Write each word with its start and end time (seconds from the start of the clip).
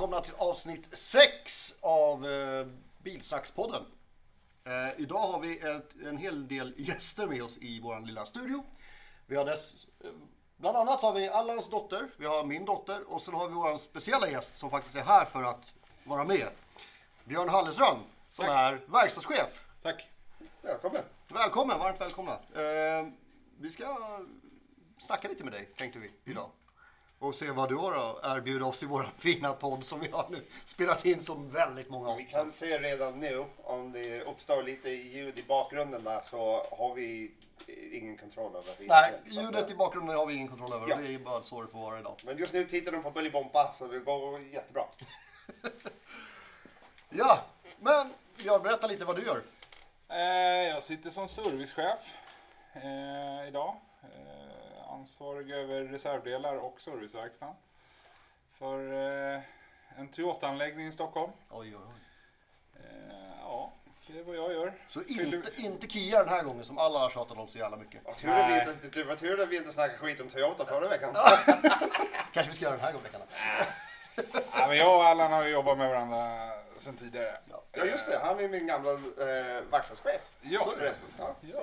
välkomna 0.00 0.20
till 0.20 0.34
avsnitt 0.38 0.88
6 0.92 1.74
av 1.80 2.26
eh, 2.26 2.66
Bilsnackspodden. 3.02 3.82
Eh, 4.64 5.00
idag 5.00 5.22
har 5.22 5.40
vi 5.40 5.58
ett, 5.58 6.06
en 6.06 6.16
hel 6.16 6.48
del 6.48 6.74
gäster 6.76 7.26
med 7.26 7.42
oss 7.42 7.58
i 7.58 7.80
vår 7.80 8.00
lilla 8.00 8.26
studio. 8.26 8.64
Vi 9.26 9.36
har 9.36 9.44
dess, 9.44 9.86
eh, 10.04 10.10
bland 10.56 10.76
annat 10.76 11.02
har 11.02 11.12
vi 11.12 11.28
Allans 11.28 11.70
dotter, 11.70 12.08
vi 12.16 12.26
har 12.26 12.44
min 12.44 12.64
dotter 12.64 13.12
och 13.12 13.22
sen 13.22 13.34
har 13.34 13.48
vi 13.48 13.54
vår 13.54 13.78
speciella 13.78 14.28
gäst 14.28 14.56
som 14.56 14.70
faktiskt 14.70 14.96
är 14.96 15.02
här 15.02 15.24
för 15.24 15.42
att 15.42 15.74
vara 16.04 16.24
med. 16.24 16.48
Björn 17.24 17.48
Hallesrand 17.48 18.00
som 18.30 18.46
Tack. 18.46 18.56
är 18.56 18.80
verkstadschef. 18.86 19.64
Tack. 19.82 20.08
Välkommen. 20.62 21.02
Välkommen, 21.28 21.78
varmt 21.78 22.00
välkomna. 22.00 22.32
Eh, 22.32 23.08
vi 23.58 23.70
ska 23.70 23.98
snacka 24.98 25.28
lite 25.28 25.44
med 25.44 25.52
dig 25.52 25.68
tänkte 25.76 25.98
vi 25.98 26.10
idag. 26.24 26.50
Och 27.22 27.34
se 27.34 27.50
vad 27.50 27.68
du 27.68 27.74
har 27.76 27.92
att 27.92 28.36
erbjuda 28.36 28.64
oss 28.66 28.82
i 28.82 28.86
vår 28.86 29.02
fina 29.18 29.52
podd 29.52 29.84
som 29.84 30.00
vi 30.00 30.08
har 30.10 30.26
nu 30.30 30.42
spelat 30.64 31.04
in 31.04 31.22
som 31.22 31.50
väldigt 31.50 31.90
många 31.90 32.06
Vi 32.06 32.12
avsnitt. 32.12 32.30
kan 32.30 32.52
se 32.52 32.78
redan 32.78 33.20
nu 33.20 33.44
om 33.64 33.92
det 33.92 34.20
uppstår 34.22 34.62
lite 34.62 34.90
ljud 34.90 35.38
i 35.38 35.42
bakgrunden 35.42 36.04
där 36.04 36.20
så 36.24 36.66
har 36.78 36.94
vi 36.94 37.30
ingen 37.92 38.16
kontroll 38.18 38.56
över 38.56 38.68
det. 38.78 38.86
Nej, 38.88 39.12
ljudet 39.24 39.70
i 39.70 39.74
bakgrunden 39.74 40.16
har 40.16 40.26
vi 40.26 40.34
ingen 40.34 40.48
kontroll 40.48 40.72
över. 40.72 40.88
Ja. 40.88 40.96
Det 40.96 41.14
är 41.14 41.18
bara 41.18 41.42
så 41.42 41.62
det 41.62 41.68
får 41.68 41.78
vara 41.78 42.00
idag. 42.00 42.20
Men 42.24 42.36
just 42.38 42.52
nu 42.52 42.64
tittar 42.64 42.92
de 42.92 43.02
på 43.02 43.10
Bullybompa 43.10 43.72
så 43.72 43.86
det 43.86 43.98
går 43.98 44.40
jättebra. 44.40 44.84
Ja, 47.12 47.40
men 47.78 48.12
Björn, 48.36 48.62
berätta 48.62 48.86
lite 48.86 49.04
vad 49.04 49.16
du 49.16 49.22
gör. 49.22 49.42
Eh, 50.08 50.68
jag 50.68 50.82
sitter 50.82 51.10
som 51.10 51.28
servicechef 51.28 52.14
eh, 52.74 53.48
idag. 53.48 53.76
Ansvarig 55.00 55.50
över 55.50 55.84
reservdelar 55.84 56.56
och 56.56 56.80
serviceverkstaden. 56.80 57.54
För 58.58 58.92
eh, 58.92 59.40
en 59.96 60.08
Toyota-anläggning 60.08 60.86
i 60.86 60.92
Stockholm. 60.92 61.32
Oj, 61.50 61.76
oj, 61.76 61.82
oj. 61.86 62.00
Eh, 62.74 63.34
ja, 63.40 63.72
det 64.06 64.18
är 64.18 64.22
vad 64.22 64.36
jag 64.36 64.52
gör. 64.52 64.72
Så 64.88 65.02
inte, 65.02 65.42
inte 65.56 65.86
Kia 65.88 66.18
den 66.18 66.28
här 66.28 66.42
gången 66.42 66.64
som 66.64 66.78
alla 66.78 66.98
har 66.98 67.10
tjatat 67.10 67.38
om 67.38 67.48
så 67.48 67.58
jävla 67.58 67.76
mycket. 67.76 68.06
Och 68.06 68.16
tur 68.16 68.28
att 68.30 68.46
vi 68.50 68.50
Nej. 68.50 68.68
inte, 68.68 68.98
det 68.98 69.04
var 69.04 69.16
tur 69.16 69.40
att 69.40 69.48
vi 69.48 69.56
inte 69.56 69.72
snackade 69.72 69.98
skit 69.98 70.20
om 70.20 70.28
Toyota 70.28 70.66
förra 70.66 70.88
veckan. 70.88 71.14
Kanske 72.32 72.50
vi 72.50 72.56
ska 72.56 72.64
göra 72.64 72.76
den 72.76 72.84
här 72.84 72.92
gången. 72.92 73.08
Ja, 74.54 74.66
men 74.68 74.76
jag 74.76 74.96
och 74.96 75.04
Allan 75.04 75.32
har 75.32 75.44
ju 75.44 75.50
jobbat 75.50 75.78
med 75.78 75.88
varandra 75.88 76.50
sedan 76.76 76.96
tidigare. 76.96 77.38
Ja 77.72 77.84
just 77.84 78.06
det, 78.06 78.18
han 78.22 78.40
är 78.40 78.48
min 78.48 78.66
gamla 78.66 78.92
eh, 78.92 79.62
verkstadschef. 79.70 80.20
Ja. 80.40 80.60
Så 80.60 80.70
förresten. 80.70 81.08
Ja, 81.18 81.34
Ja. 81.40 81.62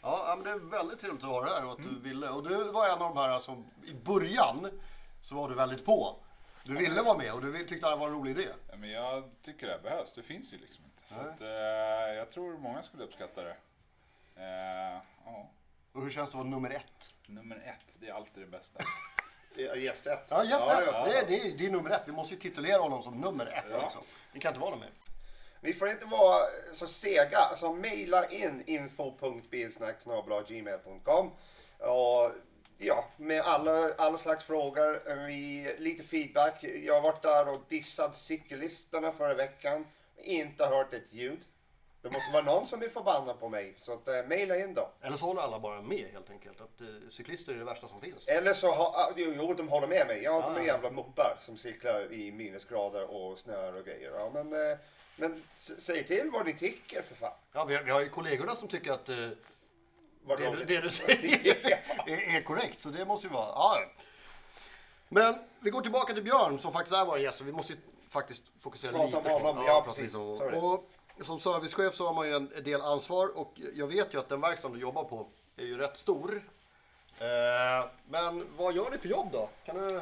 Det. 0.00 0.06
Ja, 0.08 0.24
ja, 0.28 0.36
men 0.36 0.44
det 0.44 0.50
är 0.50 0.70
väldigt 0.70 1.00
trevligt 1.00 1.24
att 1.24 1.30
ha 1.30 1.44
dig 1.44 1.54
här 1.54 1.64
och 1.66 1.72
att 1.72 1.82
du 1.82 1.98
ville. 2.00 2.28
Och 2.30 2.48
du 2.48 2.64
var 2.64 2.86
en 2.86 2.92
av 3.02 3.14
de 3.14 3.16
här 3.16 3.38
som 3.38 3.70
i 3.84 3.92
början 3.94 4.80
så 5.22 5.34
var 5.34 5.48
du 5.48 5.54
väldigt 5.54 5.84
på. 5.84 6.16
Du 6.64 6.76
ville 6.76 7.02
vara 7.02 7.18
med 7.18 7.32
och 7.32 7.40
du 7.40 7.64
tyckte 7.64 7.90
det 7.90 7.96
var 7.96 8.06
en 8.06 8.14
rolig 8.14 8.30
idé. 8.30 8.48
Ja, 8.70 8.76
men 8.76 8.90
jag 8.90 9.30
tycker 9.42 9.66
det 9.66 9.78
behövs. 9.82 10.12
Det 10.12 10.22
finns 10.22 10.52
ju 10.52 10.58
liksom 10.58 10.84
inte. 10.84 11.14
Så 11.14 11.20
att, 11.20 11.40
eh, 11.40 11.46
jag 12.16 12.30
tror 12.30 12.58
många 12.58 12.82
skulle 12.82 13.04
uppskatta 13.04 13.42
det. 13.42 13.56
Eh, 14.36 15.00
ja. 15.24 15.50
Och 15.92 16.02
hur 16.02 16.10
känns 16.10 16.30
det 16.30 16.38
att 16.38 16.44
vara 16.44 16.48
nummer 16.54 16.70
ett? 16.70 17.14
Nummer 17.26 17.56
ett, 17.56 17.96
det 18.00 18.08
är 18.08 18.12
alltid 18.14 18.42
det 18.42 18.46
bästa. 18.46 18.80
Ja, 19.58 19.74
Gäst 19.76 20.06
ett. 20.06 20.26
Ja, 20.28 20.44
just 20.44 20.66
Ja, 20.68 20.80
det. 20.80 20.86
ja. 20.86 21.04
Det, 21.04 21.18
är, 21.18 21.26
det, 21.26 21.40
är, 21.40 21.58
det 21.58 21.66
är 21.66 21.70
nummer 21.70 21.90
ett. 21.90 22.02
Vi 22.06 22.12
måste 22.12 22.34
ju 22.34 22.40
titulera 22.40 22.80
honom 22.82 23.02
som 23.02 23.14
nummer 23.20 23.46
ett. 23.46 23.64
Ja. 23.70 23.82
Liksom. 23.82 24.02
Det 24.32 24.38
kan 24.38 24.48
inte 24.50 24.60
vara 24.60 24.70
något 24.70 24.80
mer. 24.80 24.90
Vi 25.60 25.72
får 25.72 25.88
inte 25.88 26.06
vara 26.06 26.46
så 26.72 26.86
sega. 26.86 27.38
Alltså 27.38 27.72
mejla 27.72 28.28
in 28.28 28.62
info.bilsnack.gmail.com 28.66 31.30
och 31.78 32.32
ja, 32.78 33.04
med 33.16 33.40
alla, 33.40 33.94
alla 33.98 34.16
slags 34.16 34.44
frågor. 34.44 35.10
Eh, 35.10 35.26
vi, 35.26 35.74
lite 35.78 36.02
feedback. 36.02 36.64
Jag 36.64 36.94
har 36.94 37.02
varit 37.02 37.22
där 37.22 37.48
och 37.48 37.60
dissat 37.68 38.16
cykellistorna 38.16 39.12
förra 39.12 39.34
veckan. 39.34 39.86
Inte 40.16 40.66
hört 40.66 40.94
ett 40.94 41.12
ljud. 41.12 41.40
Det 42.06 42.12
måste 42.12 42.32
vara 42.32 42.42
någon 42.42 42.66
som 42.66 42.82
är 42.82 42.88
förbannad 42.88 43.40
på 43.40 43.48
mig. 43.48 43.74
Så 43.78 43.92
att, 43.92 44.08
eh, 44.08 44.14
mejla 44.26 44.58
in 44.58 44.74
då. 44.74 44.90
Eller 45.02 45.16
så 45.16 45.24
håller 45.24 45.42
alla 45.42 45.58
bara 45.58 45.82
med 45.82 46.08
helt 46.12 46.30
enkelt. 46.30 46.60
Att 46.60 46.80
eh, 46.80 46.86
cyklister 47.08 47.52
är 47.54 47.58
det 47.58 47.64
värsta 47.64 47.88
som 47.88 48.00
finns. 48.00 48.28
Eller 48.28 48.54
så 48.54 48.70
har, 48.74 48.84
ah, 48.86 49.12
jo, 49.16 49.32
jo, 49.36 49.54
de 49.54 49.68
håller 49.68 49.86
med 49.88 50.06
mig. 50.06 50.22
Ja, 50.22 50.32
de 50.40 50.54
Ah. 50.56 50.58
är 50.58 50.64
jävla 50.64 50.90
muppar 50.90 51.38
som 51.40 51.56
cyklar 51.56 52.12
i 52.12 52.32
minusgrader 52.32 53.10
och 53.10 53.38
snö 53.38 53.72
och 53.78 53.84
grejer. 53.84 54.10
Ja, 54.18 54.30
men, 54.34 54.52
eh, 54.72 54.78
men 55.16 55.42
s- 55.54 55.72
säg 55.78 56.04
till 56.06 56.30
vad 56.32 56.46
ni 56.46 56.52
tycker 56.54 57.02
för 57.02 57.14
fan. 57.14 57.32
Ja, 57.52 57.64
vi, 57.64 57.76
har- 57.76 57.82
vi 57.82 57.90
har 57.90 58.00
ju 58.00 58.08
kollegorna 58.08 58.54
som 58.54 58.68
tycker 58.68 58.92
att 58.92 59.08
eh, 59.08 59.16
Vad 60.24 60.38
det, 60.38 60.44
du- 60.44 60.50
roligt. 60.50 60.68
det 60.68 60.80
du 60.80 60.90
säger 60.90 61.56
är, 62.06 62.36
är 62.36 62.40
korrekt. 62.40 62.80
Så 62.80 62.88
det 62.88 63.04
måste 63.04 63.26
ju 63.26 63.32
vara... 63.32 63.46
Ja. 63.46 63.78
Men 65.08 65.34
vi 65.60 65.70
går 65.70 65.80
tillbaka 65.80 66.14
till 66.14 66.22
Björn 66.22 66.58
som 66.58 66.72
faktiskt 66.72 66.96
är 66.96 67.04
vår 67.04 67.18
gäst. 67.18 67.38
Så 67.38 67.44
vi 67.44 67.52
måste 67.52 67.72
ju 67.72 67.78
faktiskt 68.08 68.42
fokusera 68.60 68.92
Prata 68.92 69.04
lite 69.06 69.16
om 69.16 69.22
på- 69.24 69.30
honom, 69.46 69.64
ja, 69.66 69.82
precis. 69.86 70.12
Så 70.12 70.42
är 70.42 70.50
det. 70.50 70.58
Och 70.58 70.90
som 71.24 71.40
servicechef 71.40 71.94
så 71.94 72.06
har 72.06 72.14
man 72.14 72.28
ju 72.28 72.34
en 72.34 72.50
del 72.64 72.80
ansvar 72.80 73.38
och 73.38 73.52
jag 73.74 73.86
vet 73.86 74.14
ju 74.14 74.18
att 74.18 74.28
den 74.28 74.40
verkstaden 74.40 74.76
du 74.76 74.82
jobbar 74.82 75.04
på 75.04 75.26
är 75.56 75.64
ju 75.64 75.78
rätt 75.78 75.96
stor. 75.96 76.42
Eh, 77.20 77.88
men 78.08 78.56
vad 78.56 78.74
gör 78.74 78.90
ni 78.90 78.98
för 78.98 79.08
jobb 79.08 79.28
då? 79.32 79.48
Kan 79.64 79.76
du, 79.76 80.00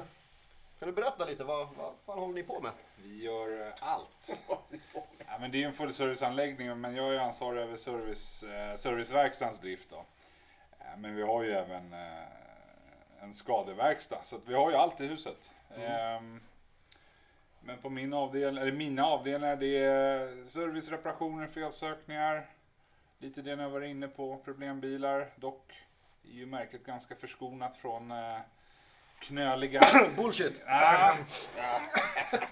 kan 0.78 0.88
du 0.88 0.92
berätta 0.92 1.24
lite? 1.24 1.44
Vad, 1.44 1.68
vad 1.76 1.92
fan 2.06 2.18
håller 2.18 2.34
ni 2.34 2.42
på 2.42 2.60
med? 2.60 2.72
Vi 2.96 3.22
gör 3.22 3.66
eh, 3.66 3.72
allt. 3.80 4.36
Ja, 5.26 5.38
men 5.40 5.50
det 5.50 5.58
är 5.58 5.60
ju 5.60 5.66
en 5.66 5.72
fullserviceanläggning 5.72 6.80
men 6.80 6.96
jag 6.96 7.14
är 7.14 7.18
ansvarig 7.18 7.62
över 7.62 7.76
service, 7.76 8.42
eh, 8.42 8.76
serviceverkstadens 8.76 9.60
drift. 9.60 9.90
Då. 9.90 10.04
Men 10.98 11.16
vi 11.16 11.22
har 11.22 11.42
ju 11.42 11.50
även 11.50 11.94
en 13.20 13.34
skadeverkstad 13.34 14.18
så 14.22 14.36
att 14.36 14.48
vi 14.48 14.54
har 14.54 14.70
ju 14.70 14.76
allt 14.76 15.00
i 15.00 15.06
huset. 15.06 15.52
Ehm, 15.76 16.40
men 17.66 17.78
på 17.78 17.90
min 17.90 18.12
avdelning, 18.12 18.62
eller 18.62 18.72
mina 18.72 19.06
avdelningar 19.06 19.56
det 19.56 19.78
är 19.78 20.46
service, 20.46 20.90
reparationer, 20.90 21.46
felsökningar. 21.46 22.50
Lite 23.18 23.42
det 23.42 23.50
jag 23.50 23.70
var 23.70 23.80
inne 23.80 24.08
på, 24.08 24.36
problembilar. 24.44 25.32
Dock 25.36 25.72
är 26.24 26.32
ju 26.32 26.46
märket 26.46 26.84
ganska 26.84 27.14
förskonat 27.14 27.76
från 27.76 28.10
eh, 28.10 28.38
knöliga 29.18 29.80
Bullshit! 30.16 30.62
Ah. 30.66 31.16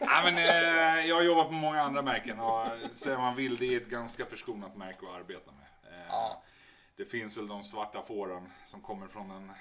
Ja, 0.01 0.21
men, 0.25 0.39
eh, 0.39 1.07
jag 1.07 1.17
har 1.17 1.23
jobbat 1.23 1.47
på 1.47 1.53
många 1.53 1.83
andra 1.83 2.03
märken 2.03 2.41
och 2.41 2.67
säger 2.93 3.19
man 3.19 3.35
vill, 3.35 3.57
det 3.57 3.75
är 3.75 3.81
ett 3.81 3.91
ganska 3.91 4.27
förskonat 4.27 4.77
märke 4.77 5.07
att 5.07 5.21
arbeta 5.21 5.51
med. 5.53 5.93
Eh. 5.93 6.37
Det 6.97 7.05
finns 7.05 7.39
väl 7.39 7.49
de 7.49 7.63
svarta 7.63 8.03
fåren 8.03 8.53
som 8.65 8.81
kommer 8.81 9.07
från 9.07 9.31
en 9.31 9.53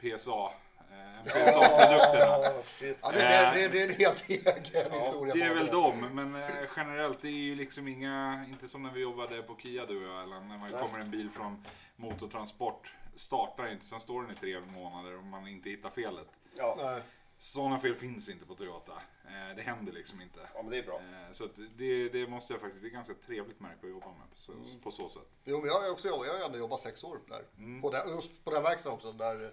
PSA. 0.00 0.50
Eh, 0.90 1.18
en 1.18 1.24
PSA-produkterna. 1.24 2.38
Oh, 2.38 2.62
shit. 2.64 2.98
Ja, 3.02 3.10
det, 3.12 3.18
det, 3.18 3.52
det, 3.54 3.68
det 3.68 3.82
är 3.82 3.88
en 3.88 3.94
helt 3.98 4.28
egen 4.28 5.00
historia. 5.02 5.34
Det 5.34 5.42
är 5.42 5.54
väl 5.54 5.66
dem, 5.66 6.08
men 6.12 6.34
eh, 6.42 6.50
generellt 6.76 7.20
det 7.22 7.28
är 7.28 7.32
ju 7.32 7.54
liksom 7.54 7.88
inga, 7.88 8.44
inte 8.48 8.68
som 8.68 8.82
när 8.82 8.92
vi 8.92 9.00
jobbade 9.02 9.42
på 9.42 9.56
Kia 9.56 9.86
du 9.86 9.96
och 10.06 10.12
jag, 10.14 10.22
eller 10.22 10.40
när 10.40 10.58
man 10.58 10.70
Nej. 10.72 10.82
kommer 10.82 10.98
en 10.98 11.10
bil 11.10 11.30
från 11.30 11.64
motortransport, 11.96 12.94
startar 13.14 13.72
inte, 13.72 13.84
sen 13.84 14.00
står 14.00 14.22
den 14.22 14.30
i 14.30 14.34
tre 14.34 14.60
månader 14.60 15.18
om 15.18 15.28
man 15.28 15.48
inte 15.48 15.70
hittar 15.70 15.90
felet. 15.90 16.28
Ja. 16.56 16.76
Nej. 16.82 17.00
Sådana 17.40 17.78
fel 17.78 17.94
finns 17.94 18.28
inte 18.28 18.46
på 18.46 18.54
Toyota. 18.54 18.92
Eh, 19.24 19.56
det 19.56 19.62
händer 19.62 19.92
liksom 19.92 20.20
inte. 20.20 20.40
ja, 20.54 20.62
men 20.62 20.70
det 20.70 20.78
är 20.78 20.82
bra. 20.82 20.96
Eh, 20.96 21.32
Så 21.32 21.44
att 21.44 21.50
det, 21.76 22.08
det 22.08 22.26
måste 22.26 22.52
jag 22.52 22.60
faktiskt, 22.60 22.82
det 22.82 22.88
är 22.88 22.92
ganska 22.92 23.14
trevligt 23.14 23.60
märke 23.60 23.78
att 23.82 23.90
jobba 23.90 24.06
med 24.06 24.30
på 24.34 24.36
så, 24.40 24.52
Mm. 24.52 24.64
på 24.82 24.90
så 24.90 25.08
sätt. 25.08 25.28
Jo, 25.44 25.58
men 25.58 25.66
jag 25.68 25.80
har 25.80 25.90
också 25.90 26.08
jag 26.08 26.16
har 26.38 26.44
ändå 26.46 26.58
jobbat 26.58 26.80
sex 26.80 27.04
år 27.04 27.20
där. 27.28 27.42
Mm. 27.58 27.82
På 27.82 27.90
den, 27.90 28.08
just 28.14 28.44
på 28.44 28.50
den 28.50 28.62
verkstaden 28.62 28.94
också, 28.96 29.12
där, 29.12 29.52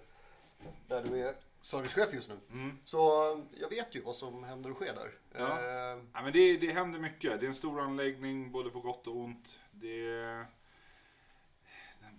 där 0.86 1.02
du 1.02 1.28
är 1.28 1.34
servicechef 1.62 2.14
just 2.14 2.28
nu. 2.28 2.38
Mm. 2.52 2.78
Så 2.84 3.32
eh, 3.32 3.38
jag 3.60 3.68
vet 3.68 3.94
ju 3.94 4.00
vad 4.02 4.16
som 4.16 4.44
händer 4.44 4.70
och 4.70 4.76
sker 4.76 4.94
där. 4.94 5.10
Ja. 5.32 5.46
Eh, 5.58 6.02
Ja, 6.14 6.22
men 6.22 6.32
det, 6.32 6.56
det 6.56 6.72
händer 6.72 6.98
mycket. 6.98 7.40
Det 7.40 7.46
är 7.46 7.48
en 7.48 7.54
stor 7.54 7.80
anläggning, 7.80 8.52
både 8.52 8.70
på 8.70 8.80
gott 8.80 9.06
och 9.06 9.16
ont. 9.16 9.60
Det 9.72 10.06
är 10.08 10.46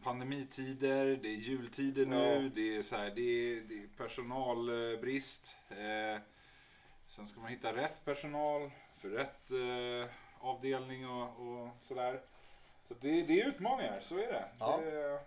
pandemitider, 0.04 1.06
det 1.22 1.30
är 1.30 1.36
jultider 1.36 2.06
nu, 2.06 2.44
Ja. 2.44 2.50
det, 2.56 2.78
är 2.78 2.82
så 2.82 2.96
här, 2.96 3.12
det, 3.16 3.22
är, 3.22 3.62
det 3.62 3.74
är 3.76 3.88
personalbrist. 3.98 5.56
Eh, 5.70 6.22
sen 7.06 7.26
ska 7.26 7.40
man 7.42 7.50
hitta 7.52 7.76
rätt 7.76 8.06
personal 8.06 8.72
för 8.98 9.10
rätt 9.10 9.52
eh, 9.52 10.14
avdelning 10.40 11.08
och, 11.10 11.30
och 11.48 11.70
sådär. 11.82 12.22
Så 12.84 12.94
det, 13.02 13.22
det 13.22 13.42
är 13.42 13.48
utmaningar, 13.48 14.00
så 14.02 14.18
är 14.18 14.28
det. 14.28 14.46
Ja. 14.60 14.80
det. 14.82 15.20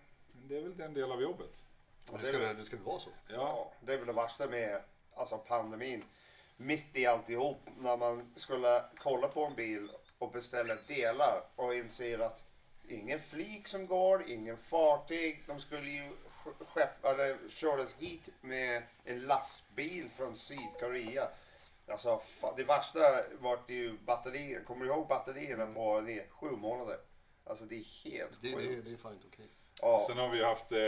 Det 0.49 0.57
är 0.57 0.63
väl 0.63 0.77
den 0.77 0.95
del 0.95 1.13
av 1.13 1.23
jobbet. 1.23 1.63
Och 2.13 2.19
det, 2.19 2.25
ska, 2.25 2.39
väl- 2.39 2.57
det 2.57 2.65
ska 2.65 2.77
väl 2.77 2.85
vara 2.85 2.99
så. 2.99 3.11
Ja, 3.29 3.73
det 3.81 3.93
är 3.93 3.97
väl 3.97 4.07
det 4.07 4.13
värsta 4.13 4.47
med 4.47 4.83
alltså, 5.15 5.39
pandemin. 5.39 6.05
Mitt 6.57 6.97
i 6.97 7.07
alltihop, 7.07 7.61
när 7.79 7.97
man 7.97 8.33
skulle 8.37 8.85
kolla 8.99 9.29
på 9.29 9.45
en 9.45 9.55
bil 9.55 9.91
och 10.19 10.31
beställa 10.33 10.75
delar 10.87 11.43
och 11.57 11.75
inser 11.75 12.19
att 12.19 12.43
ingen 12.89 13.19
flyg 13.19 13.69
som 13.69 13.87
går, 13.87 14.25
ingen 14.31 14.57
fartyg. 14.57 15.43
De 15.47 15.61
skulle 15.61 15.91
ju 15.91 16.03
sk- 16.45 16.65
skeppa, 16.67 17.11
eller 17.11 17.37
köras 17.49 17.95
hit 17.99 18.29
med 18.41 18.83
en 19.05 19.21
lastbil 19.21 20.09
från 20.11 20.37
Sydkorea. 20.37 21.29
Alltså, 21.89 22.17
fa- 22.17 22.55
det 22.57 22.65
värsta 22.65 22.99
var 23.41 23.59
ju 23.69 23.99
batterier. 23.99 24.65
Kommer 24.65 24.85
du 24.85 24.91
ihåg 24.91 25.07
batterierna 25.09 25.67
på 25.75 26.01
det, 26.01 26.27
sju 26.31 26.51
månader? 26.51 26.97
Alltså 27.45 27.65
det 27.65 27.75
är 27.75 28.11
helt 28.11 28.43
Det, 28.43 28.49
det, 28.49 28.55
sjukt. 28.57 28.85
det 28.85 28.93
är 28.93 28.97
fan 28.97 29.13
inte 29.13 29.27
okej. 29.33 29.47
Ja. 29.83 29.99
Sen 29.99 30.19
har 30.19 30.29
vi 30.29 30.45
haft 30.45 30.73
eh, 30.73 30.79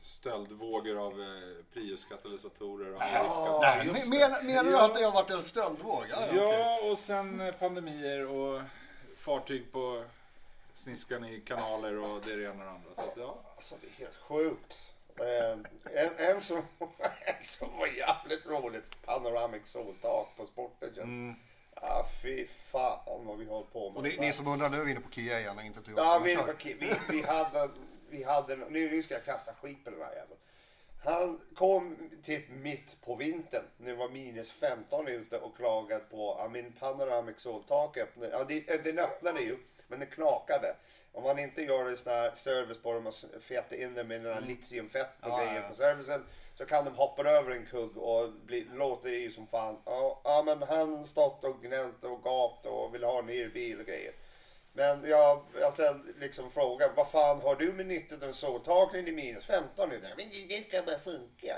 stöldvågor 0.00 1.06
av 1.06 1.20
eh, 1.20 1.26
Prius-katalysatorer. 1.72 2.94
Och 2.94 3.02
Ja, 3.02 3.58
Nej, 3.62 3.86
just 3.86 4.06
men- 4.06 4.10
det. 4.10 4.28
men, 4.30 4.46
menar 4.46 4.64
du 4.64 4.78
att 4.78 4.94
det 4.94 5.04
har 5.04 5.12
varit 5.12 5.30
en 5.30 5.42
stöldvåg? 5.42 6.04
Ja, 6.10 6.16
ja, 6.34 6.46
okej. 6.46 6.90
Och 6.90 6.98
sen 6.98 7.40
eh, 7.40 7.54
pandemier 7.54 8.26
och 8.26 8.62
fartyg 9.16 9.72
på 9.72 10.04
sniskan 10.74 11.24
i 11.24 11.40
kanaler 11.40 11.98
och 11.98 12.20
det 12.24 12.32
ena 12.32 12.50
och 12.50 12.56
det 12.58 12.70
andra. 12.70 12.90
Så 12.94 13.02
att, 13.02 13.16
ja. 13.16 13.38
Alltså 13.56 13.74
det 13.80 13.86
är 13.86 14.04
helt 14.04 14.16
sjukt. 14.16 14.78
Eh, 15.20 16.02
en, 16.04 16.30
en, 16.34 16.40
som, 16.40 16.56
en 17.24 17.44
som 17.44 17.68
var 17.78 17.86
jävligt 17.86 18.46
roligt. 18.46 19.02
Panoramic 19.04 19.66
soltak 19.68 20.28
på 20.36 20.46
Sportagen. 20.46 21.02
Mm. 21.04 21.34
Ja, 21.82 22.06
fy 22.22 22.46
fan 22.46 23.26
vad 23.26 23.38
vi 23.38 23.44
har 23.46 23.62
på 23.62 23.90
med. 23.90 23.96
Och 23.96 24.02
ni, 24.02 24.16
ni 24.20 24.32
som 24.32 24.46
undrar, 24.48 24.68
nu 24.68 24.80
är 24.80 24.84
vi 24.84 24.90
inne 24.90 25.00
på 25.00 25.10
Kia 25.10 25.40
igen, 25.40 25.60
inte 25.60 25.80
Toyota. 25.82 26.02
Ja, 26.02 26.18
vi, 26.18 26.34
kör. 26.34 26.54
vi, 26.64 26.92
vi 27.10 27.22
hade, 27.22 27.68
vi 28.10 28.22
hade, 28.22 28.56
nu, 28.56 28.90
nu 28.90 29.02
ska 29.02 29.14
jag 29.14 29.24
kasta 29.24 29.54
skit 29.54 29.84
på 29.84 29.90
den 29.90 30.02
här 30.02 30.14
jäveln. 30.14 30.40
Han 31.04 31.40
kom 31.54 32.10
typ 32.22 32.50
mitt 32.50 32.96
på 33.04 33.14
vintern 33.14 33.62
det 33.78 33.94
var 33.94 34.08
minus 34.08 34.50
15 34.50 35.08
ute 35.08 35.38
och 35.38 35.56
klagade 35.56 36.04
på 36.10 36.34
att 36.34 36.52
min 36.52 36.72
panoramic 36.72 37.40
soltak 37.40 37.96
öppnade. 37.96 38.32
Ja, 38.32 38.44
det, 38.44 38.84
den 38.84 38.98
öppnade 38.98 39.40
ju, 39.40 39.58
men 39.88 39.98
den 39.98 40.08
knakade. 40.08 40.76
Om 41.12 41.22
man 41.22 41.38
inte 41.38 41.62
gör 41.62 41.86
en 41.86 41.96
sån 41.96 42.12
här 42.12 42.30
service 42.34 42.82
på 42.82 42.92
dem 42.92 43.06
och 43.06 43.14
fetar 43.42 43.76
in 43.76 43.94
dem 43.94 44.08
med 44.08 44.24
den 44.24 44.34
här 44.34 44.40
litiumfett 44.40 45.10
och 45.20 45.28
Ja, 45.28 45.44
grejer 45.44 45.68
på 45.68 45.74
servicen 45.74 46.24
så 46.54 46.66
kan 46.66 46.84
de 46.84 46.94
hoppa 46.94 47.22
över 47.22 47.50
en 47.50 47.66
kugg 47.66 47.96
och 47.96 48.32
bli, 48.32 48.66
låter 48.74 49.08
ju 49.08 49.30
som 49.30 49.46
fan. 49.46 49.82
Ja, 49.84 50.20
ja, 50.24 50.42
men 50.46 50.62
han 50.62 51.06
stått 51.06 51.44
och 51.44 51.62
gnällt 51.62 52.04
och 52.04 52.22
gapt 52.22 52.66
och 52.66 52.94
vill 52.94 53.04
ha 53.04 53.18
en 53.18 53.26
ny 53.26 53.48
bil 53.48 53.80
och 53.80 53.86
grejer. 53.86 54.12
Men 54.72 55.08
jag, 55.08 55.42
jag 55.60 55.72
ställde 55.72 56.12
liksom 56.18 56.50
frågan, 56.50 56.90
vad 56.96 57.10
fan 57.10 57.40
har 57.40 57.56
du 57.56 57.72
med 57.72 58.34
soltaken 58.34 59.08
i 59.08 59.12
minus 59.12 59.44
15 59.44 59.88
nu? 59.88 60.00
Men 60.00 60.26
det, 60.48 60.68
ska 60.68 60.82
bara 60.82 60.98
funka. 60.98 61.56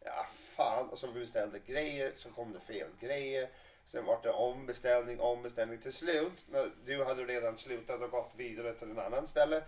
Ja, 0.00 0.26
fan. 0.28 0.88
Och 0.88 0.98
så 0.98 1.06
beställde 1.12 1.58
grejer, 1.58 2.12
så 2.16 2.30
kom 2.30 2.52
det 2.52 2.60
fel 2.60 2.88
grejer. 3.00 3.48
Sen 3.86 4.04
var 4.04 4.20
det 4.22 4.30
ombeställning, 4.30 5.20
ombeställning. 5.20 5.78
Till 5.78 5.92
slut, 5.92 6.44
när 6.50 6.70
du 6.86 7.04
hade 7.04 7.24
redan 7.24 7.56
slutat 7.56 8.00
och 8.00 8.10
gått 8.10 8.32
vidare 8.36 8.72
till 8.74 8.90
en 8.90 8.98
annan 8.98 9.26
ställe. 9.26 9.62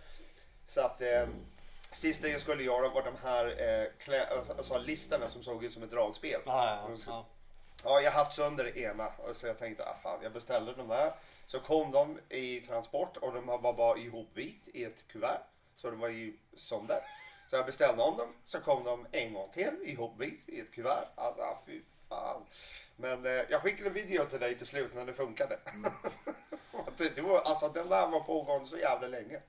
Så 0.66 0.80
att 0.80 1.00
eh, 1.00 1.26
sista 1.92 2.28
jag 2.28 2.40
skulle 2.40 2.62
göra 2.62 2.88
var 2.88 3.02
de 3.02 3.16
här 3.22 3.46
eh, 3.46 3.88
klä, 3.98 4.26
alltså, 4.56 4.78
listorna 4.78 5.28
som 5.28 5.42
såg 5.42 5.64
ut 5.64 5.72
som 5.72 5.82
ett 5.82 5.90
dragspel. 5.90 6.40
Ja, 6.46 6.86
ja, 6.88 6.96
ja. 7.06 7.26
Ja, 7.84 8.00
jag 8.00 8.10
har 8.10 8.18
haft 8.18 8.32
sönder 8.36 8.78
ena. 8.78 9.06
och 9.08 9.36
Så 9.36 9.46
jag 9.46 9.58
tänkte, 9.58 9.84
ah, 9.84 9.94
fan, 9.94 10.18
jag 10.22 10.32
beställde 10.32 10.72
de 10.72 10.88
där. 10.88 11.12
Så 11.46 11.60
kom 11.60 11.90
de 11.92 12.18
i 12.28 12.60
transport 12.60 13.16
och 13.16 13.34
de 13.34 13.46
var 13.46 13.72
bara 13.72 13.98
ihopvikt 13.98 14.68
i 14.68 14.84
ett 14.84 15.08
kuvert. 15.08 15.40
Så 15.76 15.90
de 15.90 16.00
var 16.00 16.08
ju 16.08 16.36
sönder. 16.56 16.98
Så 17.50 17.56
jag 17.56 17.66
beställde 17.66 18.02
om 18.02 18.16
dem. 18.16 18.28
Så 18.44 18.60
kom 18.60 18.84
de 18.84 19.06
en 19.12 19.34
gång 19.34 19.50
till 19.52 19.76
ihopvikt 19.84 20.48
i 20.48 20.60
ett 20.60 20.72
kuvert. 20.72 21.08
Alltså, 21.14 21.42
ah, 21.42 21.62
fy 21.66 21.80
fan. 22.08 22.42
Men 22.96 23.26
eh, 23.26 23.32
jag 23.32 23.62
skickade 23.62 23.88
en 23.88 23.94
video 23.94 24.24
till 24.24 24.40
dig 24.40 24.58
till 24.58 24.66
slut 24.66 24.94
när 24.94 25.06
det 25.06 25.12
funkade. 25.12 25.58
det, 26.96 27.08
det 27.16 27.22
var, 27.22 27.40
alltså 27.40 27.68
den 27.68 27.88
där 27.88 28.08
var 28.08 28.20
pågående 28.20 28.66
så 28.68 28.76
jävla 28.78 29.08
länge. 29.08 29.40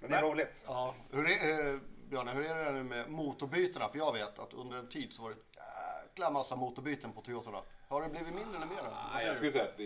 Men 0.00 0.10
det 0.10 0.16
är 0.16 0.22
Men- 0.22 0.30
roligt. 0.30 0.64
Ja. 0.66 0.94
Hur 1.12 1.30
är, 1.30 1.74
eh, 1.74 1.80
Björne, 2.08 2.30
hur 2.30 2.50
är 2.50 2.64
det 2.64 2.72
nu 2.72 2.82
med 2.82 3.10
motorbytena? 3.10 3.88
För 3.88 3.98
jag 3.98 4.12
vet 4.12 4.38
att 4.38 4.52
under 4.52 4.76
en 4.76 4.88
tid 4.88 5.12
så 5.12 5.22
var 5.22 5.30
det 5.30 5.36
en 5.36 5.42
jäkla 6.08 6.30
massa 6.30 6.56
motorbyten 6.56 7.12
på 7.12 7.20
Toyotorna. 7.20 7.62
Har 7.88 8.02
det 8.02 8.08
blivit 8.08 8.34
mindre 8.34 8.56
eller 8.56 8.66
mer? 8.66 8.82
Nej, 9.14 9.26
jag 9.26 9.36
skulle 9.36 9.52
säga 9.52 9.64
att 9.64 9.76
det 9.76 9.84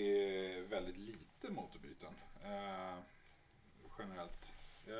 är 0.56 0.62
väldigt 0.62 0.96
lite 0.98 1.50
motorbyten. 1.50 2.08
Eh, 2.44 2.98
generellt. 3.98 4.52
Jag, 4.86 4.98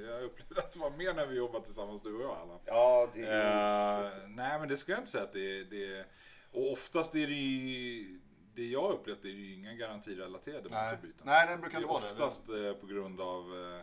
jag 0.00 0.22
upplevde 0.22 0.60
att 0.60 0.72
det 0.72 0.78
var 0.78 0.90
mer 0.90 1.14
när 1.14 1.26
vi 1.26 1.36
jobbade 1.36 1.64
tillsammans 1.64 2.00
du 2.02 2.14
och 2.14 2.22
jag 2.22 2.36
Allan. 2.36 2.58
Ja, 2.64 3.08
det 3.14 3.22
är 3.26 4.04
Eh, 4.04 4.28
nej 4.28 4.58
men 4.58 4.68
det 4.68 4.76
skulle 4.76 4.94
jag 4.94 5.00
inte 5.00 5.10
säga 5.10 5.24
att 5.24 5.32
det, 5.32 5.64
det 5.64 6.04
Och 6.52 6.72
oftast 6.72 7.14
är 7.14 7.26
det 7.26 7.34
ju 7.34 8.20
Det 8.54 8.64
jag 8.66 8.90
upplevt 8.92 9.24
är 9.24 9.28
det 9.28 9.34
ju 9.34 9.54
inga 9.54 9.72
garantirelaterade 9.72 10.68
Nej. 10.70 10.90
motorbyten. 10.92 11.22
Nej, 11.26 11.46
det 11.48 11.56
brukar 11.56 11.78
det 11.78 11.82
inte 11.82 11.94
är 11.94 12.00
vara 12.00 12.00
det. 12.02 12.24
oftast 12.24 12.48
eh, 12.48 12.72
på 12.72 12.86
grund 12.86 13.20
av 13.20 13.40
eh, 13.76 13.80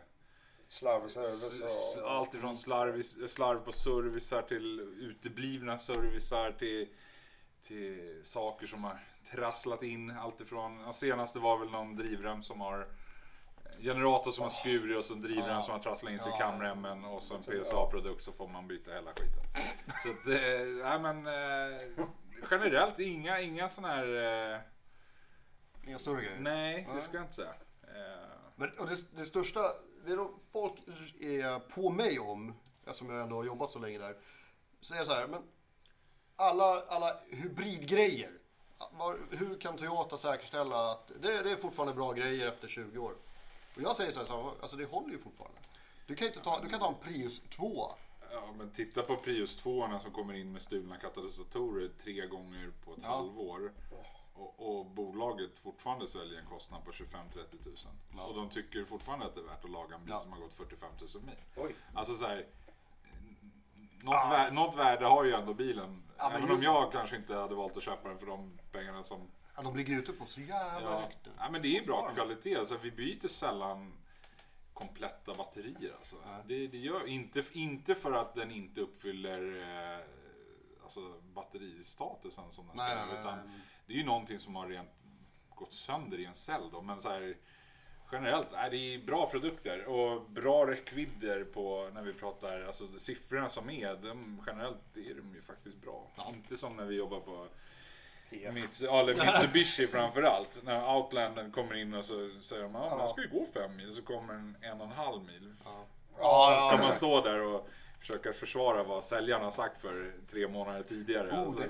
slarv 0.70 1.04
och 1.04 1.12
service. 1.12 1.98
Och, 2.04 2.12
allt 2.12 2.34
ifrån 2.36 2.56
slarv, 2.56 3.02
slarv 3.28 3.60
på 3.60 3.72
servicer 3.72 4.42
till 4.42 4.80
uteblivna 4.80 5.78
servicer 5.78 6.52
till, 6.52 6.88
till 7.62 8.20
saker 8.24 8.68
som 8.68 8.84
har 8.84 9.00
trasslat 9.32 9.84
in. 9.84 10.12
Allt 10.12 10.42
ifrån, 10.42 10.80
ja, 10.86 10.94
senaste 10.94 11.40
var 11.40 11.58
väl 11.58 11.70
någon 11.70 11.96
drivrem 11.96 12.44
som 12.44 12.62
har 12.62 12.88
generator 13.80 14.32
som 14.32 14.44
har 14.44 14.50
skurit 14.50 14.98
och 14.98 15.06
så 15.06 15.14
en 15.14 15.22
drivrem 15.22 15.62
som 15.62 15.74
har 15.74 15.80
trasslat 15.80 16.12
in 16.12 16.20
sig 16.20 16.34
i 16.34 16.38
kamremmen 16.38 17.06
och 17.06 17.24
så 17.24 17.36
en 17.36 17.44
PSA-produkt 17.44 18.24
så 18.24 18.32
får 18.32 18.48
man 18.48 18.68
byta 18.68 18.92
hela 18.92 19.12
skiten. 19.12 19.44
Så 20.04 20.10
att, 20.10 20.28
eh, 20.28 20.90
nej 20.90 21.00
men 21.00 21.28
eh, 21.28 21.82
generellt 22.52 23.00
inga, 23.00 23.42
inga 23.42 23.70
sådana 23.70 23.94
här, 23.94 24.54
eh, 24.54 24.60
Inga 25.88 26.00
större 26.00 26.22
grejer? 26.22 26.40
nej 26.40 26.88
det 26.96 27.02
ska 27.02 27.18
jag 27.18 27.24
inte 27.24 27.36
säga. 27.36 27.54
Men, 28.56 28.70
och 28.80 28.88
det, 28.88 29.16
det 29.16 29.26
största, 29.26 29.60
det 30.06 30.16
de 30.16 30.40
folk 30.52 30.74
är 31.20 31.60
på 31.60 31.90
mig 31.90 32.20
om, 32.20 32.54
eftersom 32.86 33.10
jag 33.10 33.22
ändå 33.22 33.36
har 33.36 33.44
jobbat 33.44 33.72
så 33.72 33.80
länge 33.80 33.98
där, 33.98 34.16
säger 34.82 35.06
så 35.06 35.14
här, 35.14 35.28
men 35.28 35.44
alla, 36.38 36.82
alla 36.88 37.14
hybridgrejer, 37.30 38.32
var, 38.92 39.20
hur 39.32 39.58
kan 39.60 39.78
Toyota 39.78 40.18
säkerställa 40.18 40.92
att 40.92 41.08
det, 41.22 41.44
det 41.44 41.52
är 41.52 41.56
fortfarande 41.56 41.94
bra 41.96 42.14
grejer 42.14 42.48
efter 42.48 42.68
20 42.68 43.00
år? 43.00 43.16
Och 43.76 43.82
jag 43.82 43.96
säger 43.96 44.12
så 44.12 44.20
här, 44.20 44.28
så 44.28 44.42
här, 44.44 44.52
alltså 44.62 44.78
det 44.78 44.86
håller 44.86 45.10
ju 45.14 45.20
fortfarande. 45.20 45.58
Du 46.08 46.16
kan, 46.16 46.28
inte 46.28 46.40
ta, 46.40 46.60
du 46.64 46.70
kan 46.70 46.80
ta 46.80 46.88
en 46.88 46.96
Prius 47.14 47.42
2. 47.50 47.92
Ja, 48.32 48.54
men 48.58 48.70
titta 48.72 49.02
på 49.02 49.16
Prius 49.18 49.56
2 49.56 50.00
som 50.02 50.12
kommer 50.12 50.34
in 50.34 50.52
med 50.52 50.62
stulna 50.62 50.98
katalysatorer 50.98 51.90
tre 52.04 52.28
gånger 52.28 52.72
på 52.86 52.94
ett 52.94 53.00
Ja. 53.02 53.08
halvår. 53.08 53.72
Och, 54.36 54.80
och 54.80 54.86
bolaget 54.86 55.58
fortfarande 55.60 56.08
sväljer 56.08 56.40
en 56.40 56.46
kostnad 56.46 56.86
på 56.86 56.92
25-30 56.92 57.64
tusen. 57.64 57.92
Och 58.28 58.36
de 58.36 58.50
tycker 58.50 58.84
fortfarande 58.84 59.26
att 59.26 59.36
det 59.36 59.42
är 59.42 59.46
värt 59.46 59.64
att 59.66 59.72
laga 59.72 59.96
en 59.96 60.02
bil 60.06 60.14
Ja. 60.14 60.20
som 60.20 60.32
har 60.32 60.40
gått 60.40 60.54
45 60.54 60.90
000 61.16 61.24
mil. 61.24 61.36
Oj. 61.56 61.76
Alltså 61.94 62.14
så 62.14 62.26
här, 62.26 62.46
något, 64.04 64.32
vär, 64.32 64.52
något 64.52 64.76
värde 64.76 65.06
har 65.06 65.24
ju 65.26 65.34
ändå 65.34 65.54
bilen. 65.54 66.04
Ja, 66.18 66.30
men 66.30 66.38
Även 66.38 66.48
ju- 66.50 66.56
om 66.56 66.64
jag 66.64 66.92
kanske 66.92 67.16
inte 67.16 67.36
hade 67.36 67.56
valt 67.56 67.78
att 67.78 67.84
köpa 67.84 68.10
den 68.10 68.20
för 68.20 68.26
de 68.26 68.60
pengarna 68.72 69.04
som 69.04 69.22
Ja, 69.58 69.64
de 69.64 69.76
ligger 69.78 70.00
ute 70.00 70.14
på 70.14 70.26
så 70.26 70.40
jävla 70.42 70.92
Ja, 70.92 70.98
högt. 71.00 71.18
nu. 71.26 71.32
ja 71.38 71.50
men 71.50 71.62
det 71.62 71.78
är 71.78 71.86
bra 71.86 72.12
kvalitet. 72.16 72.56
Alltså, 72.56 72.78
vi 72.82 72.92
byter 72.92 73.28
sällan 73.28 73.94
kompletta 74.74 75.34
batterier. 75.34 75.94
Alltså. 75.98 76.16
Det, 76.48 76.68
det 76.68 76.78
gör, 76.78 77.08
inte, 77.08 77.44
inte 77.52 77.96
för 77.96 78.12
att 78.12 78.36
den 78.36 78.52
inte 78.52 78.82
uppfyller 78.82 79.62
eh, 79.96 80.00
alltså, 80.84 81.14
batteristatusen 81.34 82.52
som 82.52 82.68
den 82.68 82.76
Nej, 82.78 82.88
ska. 82.92 82.96
nej, 83.00 83.06
nej, 83.14 83.22
utan 83.22 83.38
nej. 83.38 83.60
Det 83.88 83.94
är 83.94 83.98
ju 83.98 84.06
någonting 84.06 84.40
som 84.40 84.56
har 84.56 84.68
rent 84.68 84.90
gått 85.56 85.74
sönder 85.74 86.20
i 86.20 86.26
en 86.26 86.36
cell. 86.36 86.70
Då. 86.72 86.82
Men 86.82 87.00
så 87.00 87.10
här, 87.10 87.38
generellt, 88.12 88.48
är 88.54 88.70
det 88.70 88.78
är 88.78 89.00
bra 89.00 89.30
produkter 89.30 89.86
och 89.86 90.30
bra 90.30 90.68
räckvidder 90.68 91.44
på 91.44 91.90
när 91.94 92.02
vi 92.02 92.14
pratar, 92.14 92.62
alltså 92.62 92.88
siffrorna 92.98 93.50
som 93.50 93.70
är, 93.70 93.96
de, 93.96 94.44
generellt 94.48 94.98
är 94.98 95.14
de 95.14 95.36
ju 95.36 95.42
faktiskt 95.42 95.82
bra. 95.82 96.08
Inte 96.30 96.58
som 96.58 96.76
när 96.76 96.86
vi 96.86 96.96
jobbar 96.96 97.20
på 97.20 97.48
Ja. 98.30 98.52
Mits, 98.52 98.82
ja, 98.82 99.00
eller 99.00 99.14
Mitsubishi 99.14 99.88
framförallt. 99.88 100.60
När 100.64 100.96
Outlanden 100.96 101.52
kommer 101.52 101.76
in 101.76 101.94
och 101.94 102.06
så 102.06 102.30
säger 102.40 102.64
de 102.64 102.76
att 102.76 102.98
man 102.98 103.10
ska 103.10 103.22
ju 103.22 103.28
gå 103.28 103.46
fem 103.46 103.76
mil, 103.76 103.94
så 103.94 104.02
kommer 104.02 104.34
en 104.34 104.58
en 104.62 104.82
och 104.82 104.86
en 104.88 104.92
halv 104.92 105.24
mil. 105.24 105.54
Ja, 106.20 106.60
Så 106.62 106.70
ska 106.70 106.84
man 106.84 106.92
stå 106.92 107.22
där 107.22 107.56
och 107.56 107.70
försöka 108.00 108.34
försvara 108.34 108.84
vad 108.84 109.04
säljaren 109.04 109.44
har 109.44 109.52
sagt 109.52 109.82
för 109.82 110.12
tre 110.32 110.48
månader 110.48 110.84
tidigare. 110.84 111.32
Oh, 111.32 111.40
alltså, 111.40 111.60
det- 111.60 111.68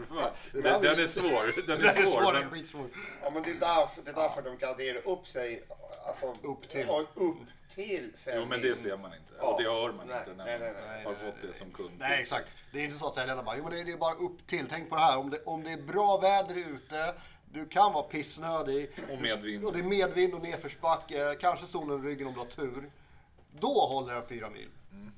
den, 0.51 0.63
det 0.63 0.69
den 0.87 0.95
var- 0.95 1.03
är 1.03 1.07
svår. 1.07 1.67
Den 1.67 1.81
är 1.81 1.85
är 1.85 1.89
svår, 1.89 2.21
svår. 2.21 2.33
det 2.33 2.39
är 2.39 2.43
Men, 2.43 2.51
skitsvår. 2.51 2.89
Ja, 3.23 3.29
men 3.29 3.43
det 3.43 3.49
är 3.51 3.59
därför, 3.59 4.01
det 4.01 4.11
är 4.11 4.15
därför 4.15 4.41
de 4.41 4.57
garderar 4.57 5.07
upp 5.07 5.27
sig. 5.27 5.63
Alltså, 6.07 6.35
Upp 6.43 6.67
till. 6.67 6.87
Upp 7.15 7.37
till 7.75 8.11
fem 8.17 8.33
jo, 8.37 8.45
men 8.45 8.61
det 8.61 8.75
ser 8.75 8.97
man 8.97 9.13
inte. 9.13 9.33
Ja. 9.39 9.43
Och 9.43 9.61
det 9.63 9.69
hör 9.69 9.91
man 9.91 10.07
Nej, 10.07 10.19
inte 10.19 10.33
när 10.37 10.45
nej, 10.45 10.59
man 10.59 10.67
nej, 10.67 10.83
nej. 10.87 11.03
har 11.03 11.11
Nej, 11.11 11.21
nej, 11.23 11.31
fått 11.31 11.41
nej. 11.43 11.51
det 11.51 11.57
som 11.57 11.71
kund. 11.71 11.91
Nej, 11.99 12.19
exakt. 12.19 12.47
Det 12.73 12.79
är 12.79 12.83
inte 12.83 12.97
så 12.97 13.07
att 13.07 13.15
säljarna 13.15 13.43
bara, 13.43 13.57
jo 13.57 13.63
men 13.63 13.71
det 13.71 13.79
är, 13.79 13.85
det 13.85 13.91
är 13.91 13.97
bara 13.97 14.13
upp 14.15 14.47
till. 14.47 14.65
Tänk 14.69 14.89
på 14.89 14.95
det 14.95 15.01
här, 15.01 15.17
om 15.17 15.29
det, 15.29 15.39
om 15.45 15.63
det 15.63 15.71
är 15.71 15.77
bra 15.81 16.17
väder 16.17 16.55
ute, 16.55 17.13
du 17.51 17.65
kan 17.65 17.93
vara 17.93 18.03
pissnödig. 18.03 18.91
Och 19.11 19.21
medvind. 19.21 19.65
Och 19.65 19.73
det 19.73 19.79
är 19.79 19.83
medvind 19.83 20.33
och 20.33 20.41
nedförsbacke, 20.41 21.35
kanske 21.39 21.65
solen 21.65 22.05
i 22.05 22.07
ryggen 22.09 22.27
om 22.27 22.33
du 22.33 22.39
har 22.39 22.45
tur. 22.47 22.89
Då 23.59 23.85
håller 23.87 24.13
den 24.13 24.27
fyra 24.29 24.49
mil. 24.49 24.69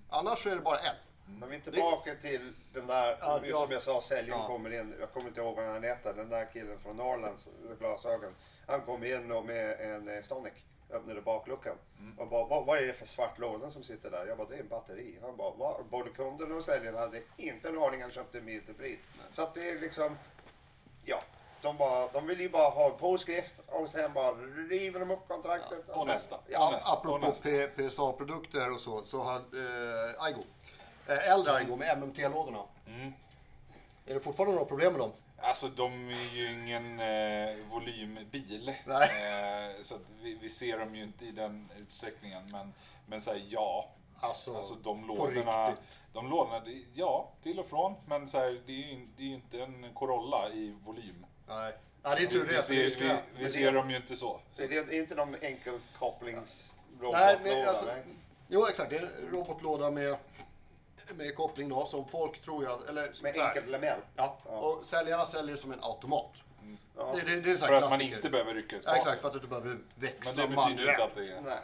Annars 0.09 0.43
så 0.43 0.49
är 0.49 0.55
det 0.55 0.61
bara 0.61 0.77
en. 0.77 0.95
Men 1.39 1.49
vi 1.49 1.55
är 1.55 1.59
tillbaka 1.59 2.15
till 2.15 2.53
den 2.73 2.87
där, 2.87 3.17
Ja, 3.21 3.41
som 3.53 3.71
jag 3.71 3.81
sa, 3.81 4.01
säljaren 4.01 4.41
Ja. 4.41 4.47
kommer 4.47 4.73
in. 4.79 4.95
Jag 4.99 5.11
kommer 5.11 5.27
inte 5.27 5.41
ihåg 5.41 5.55
vad 5.55 5.65
han 5.65 5.83
heter. 5.83 6.13
Den 6.13 6.29
där 6.29 6.45
killen 6.53 6.79
från 6.79 6.97
Norrland, 6.97 7.37
med 7.67 7.79
glasögon. 7.79 8.35
Han 8.67 8.81
kom 8.81 9.03
in 9.03 9.31
och 9.31 9.45
med 9.45 9.79
en 9.79 10.07
eh, 10.07 10.21
Stonic. 10.21 10.53
Öppnade 10.91 11.21
bakluckan. 11.21 11.75
Mm. 11.99 12.19
Och 12.19 12.27
bara, 12.27 12.45
vad, 12.45 12.65
vad 12.65 12.77
är 12.77 12.87
det 12.87 12.93
för 12.93 13.05
svart 13.05 13.39
låda 13.39 13.71
som 13.71 13.83
sitter 13.83 14.11
där? 14.11 14.25
Jag 14.27 14.37
bara, 14.37 14.47
det 14.49 14.55
är 14.55 14.59
en 14.59 14.67
batteri. 14.67 15.19
Han 15.21 15.37
bara, 15.37 15.51
vad? 15.51 15.85
Både 15.85 16.09
kunden 16.09 16.51
och 16.51 16.63
säljaren 16.63 16.97
hade 16.97 17.21
inte 17.37 17.69
en 17.69 17.77
aning. 17.77 18.01
Han 18.01 18.11
köpte 18.11 18.37
en 18.37 18.45
bil 18.45 18.61
till 18.65 18.73
pris. 18.73 18.99
Så 19.31 19.41
att 19.43 19.55
det 19.55 19.69
är 19.69 19.79
liksom. 19.79 20.17
De, 21.61 21.77
bara, 21.77 22.07
de 22.07 22.27
vill 22.27 22.39
ju 22.39 22.49
bara 22.49 22.69
ha 22.69 22.85
en 22.91 22.97
påskrift 22.97 23.53
och 23.67 23.89
sen 23.89 24.13
bara 24.13 24.31
river 24.69 24.99
de 24.99 25.11
upp 25.11 25.27
kontraktet. 25.27 25.89
Och 25.89 25.95
sen- 25.95 26.07
nästa. 26.07 26.35
Ja, 26.47 26.67
Och 26.67 26.73
nästa. 26.73 26.91
Apropå 26.91 27.31
PSA-produkter 27.77 28.73
och 28.73 28.81
så, 28.81 29.05
så 29.05 29.21
hade 29.21 29.57
eh, 29.57 30.23
Aigo. 30.23 30.43
eh, 31.07 31.31
äldre 31.31 31.53
Aigo 31.53 31.75
med 31.75 31.97
MMT-lådorna. 31.97 32.63
Mm. 32.87 33.13
Är 34.05 34.13
det 34.13 34.19
fortfarande 34.19 34.53
några 34.55 34.67
problem 34.67 34.91
med 34.93 35.01
dem? 35.01 35.11
Alltså 35.41 35.67
de 35.67 36.09
är 36.09 36.35
ju 36.35 36.53
ingen 36.53 36.99
eh, 36.99 37.55
volymbil. 37.71 38.69
Eh, 38.69 39.81
så 39.81 39.95
att 39.95 40.01
vi, 40.21 40.37
vi 40.41 40.49
ser 40.49 40.79
dem 40.79 40.95
ju 40.95 41.03
inte 41.03 41.25
i 41.25 41.31
den 41.31 41.69
utsträckningen. 41.79 42.43
Men, 42.51 42.73
men 43.05 43.21
så 43.21 43.31
här, 43.31 43.41
ja. 43.49 43.89
Alltså, 44.21 44.55
Alltså 44.55 44.75
de 44.75 45.07
lådorna, 45.07 45.73
de 46.13 46.29
lådorna, 46.29 46.61
ja 46.93 47.31
till 47.41 47.59
och 47.59 47.65
från. 47.65 47.95
Men 48.05 48.27
så 48.29 48.37
här, 48.37 48.61
det 48.65 48.71
är 48.71 48.87
ju 48.87 49.07
det 49.17 49.23
är 49.23 49.27
inte 49.27 49.61
en 49.63 49.93
Corolla 49.93 50.49
i 50.49 50.75
volym. 50.83 51.25
Nej. 51.49 51.73
Ja, 52.03 52.15
det 52.15 52.21
är 52.23 52.27
tur 52.27 52.45
vi, 52.45 52.55
det. 52.55 52.61
för 52.61 52.73
det 52.73 52.85
är 52.85 52.89
ser, 52.89 53.21
vi, 53.37 53.43
vi 53.43 53.49
ser 53.49 53.65
det- 53.65 53.71
dem 53.77 53.89
ju 53.89 53.95
inte 53.95 54.15
så. 54.15 54.39
Så 54.53 54.67
det 54.67 54.77
är 54.77 54.93
inte 54.93 55.15
någon 55.15 55.35
enkel 55.41 55.73
kopplings 55.99 56.73
Nej, 57.01 57.37
men 57.43 57.67
alltså, 57.67 57.85
nej. 57.85 58.03
jo 58.47 58.65
exakt. 58.67 58.89
Det 58.89 58.97
är 58.97 59.01
en 59.01 59.29
robotlåda 59.31 59.91
med, 59.91 60.17
med 61.15 61.35
koppling 61.35 61.69
då 61.69 61.85
som 61.85 62.05
folk 62.07 62.41
tror 62.41 62.63
jag, 62.63 62.89
eller 62.89 63.13
Med 63.23 63.37
enkelt 63.37 63.67
element. 63.67 64.03
Ja, 64.15 64.37
och 64.45 64.85
säljarna 64.85 65.25
säljer 65.25 65.55
det 65.55 65.61
som 65.61 65.71
en 65.71 65.83
automat. 65.83 66.31
Ja. 66.97 67.15
Det, 67.15 67.35
det, 67.35 67.41
det 67.41 67.51
är 67.51 67.55
så 67.55 67.65
här 67.65 67.73
För 67.79 67.83
att 67.83 67.89
man 67.89 68.01
inte 68.01 68.29
behöver 68.29 68.53
rycka 68.53 68.75
i 68.75 68.79
Ja, 68.79 68.81
spaken. 68.81 68.97
exakt, 68.99 69.21
för 69.21 69.27
att 69.27 69.33
du 69.33 69.37
inte 69.39 69.49
behöver 69.49 69.77
växla 69.95 70.33
Men 70.35 70.49
det 70.49 70.55
betyder 70.55 70.89
inte 70.91 71.03
att 71.03 71.15
det 71.15 71.21
är... 71.21 71.41
Nej. 71.41 71.59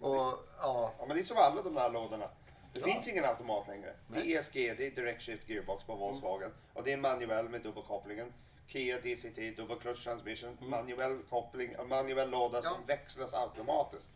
Och, 0.00 0.16
ja, 0.60 0.92
Ja, 0.98 1.04
men 1.06 1.16
det 1.16 1.22
är 1.22 1.24
som 1.24 1.36
alla 1.36 1.62
de 1.62 1.74
där 1.74 1.90
lådorna. 1.90 2.28
Det 2.72 2.80
finns 2.80 3.08
ingen 3.08 3.24
automat 3.24 3.68
längre. 3.68 3.94
Det 4.08 4.18
är 4.20 4.38
ESG, 4.38 4.52
det 4.54 4.86
är 4.86 4.90
Direct 4.90 5.22
Shift 5.22 5.48
Gearbox 5.48 5.84
på 5.84 5.94
Volkswagen. 5.94 6.50
Och 6.74 6.84
det 6.84 6.92
är 6.92 6.96
manuell 6.96 7.48
med 7.48 7.62
dubbelkopplingen. 7.62 8.32
Kia 8.72 8.96
DCT, 8.96 9.56
Double 9.56 9.76
Clutch 9.76 10.04
Transmission, 10.04 10.56
manuell 10.60 11.18
koppling, 11.30 11.74
manuell 11.88 12.30
låda 12.30 12.62
som 12.62 12.84
växlas 12.86 13.34
automatiskt. 13.34 14.10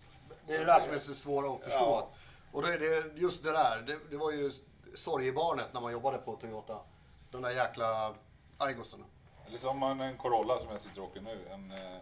det 0.47 0.55
är 0.55 0.59
det 0.59 0.65
där 0.65 0.81
som 0.81 0.93
är 0.95 0.99
så 0.99 1.15
svårt 1.15 1.45
att 1.45 1.65
förstå. 1.65 1.85
Ja. 1.85 2.09
Och 2.53 2.69
är 2.69 2.79
det 2.79 3.21
just 3.21 3.45
det 3.45 3.53
där, 3.53 3.83
det, 3.87 3.99
det 4.11 4.17
var 4.17 4.31
ju 4.33 4.51
sorgebarnet 4.95 5.67
när 5.73 5.81
man 5.81 5.93
jobbade 5.93 6.19
på 6.19 6.37
Toyota. 6.37 6.79
De 7.31 7.43
där 7.43 7.51
jäkla 7.51 8.15
Aigosarna. 8.59 9.05
Eller 9.47 9.59
så 9.59 9.69
har 9.69 9.75
man 9.75 10.01
en 10.01 10.17
Corolla 10.17 10.59
som 10.59 10.71
jag 10.71 10.81
sitter 10.81 11.01
och 11.01 11.09
åker 11.09 11.21
nu. 11.21 11.49
En, 11.51 11.71
eh, 11.71 12.01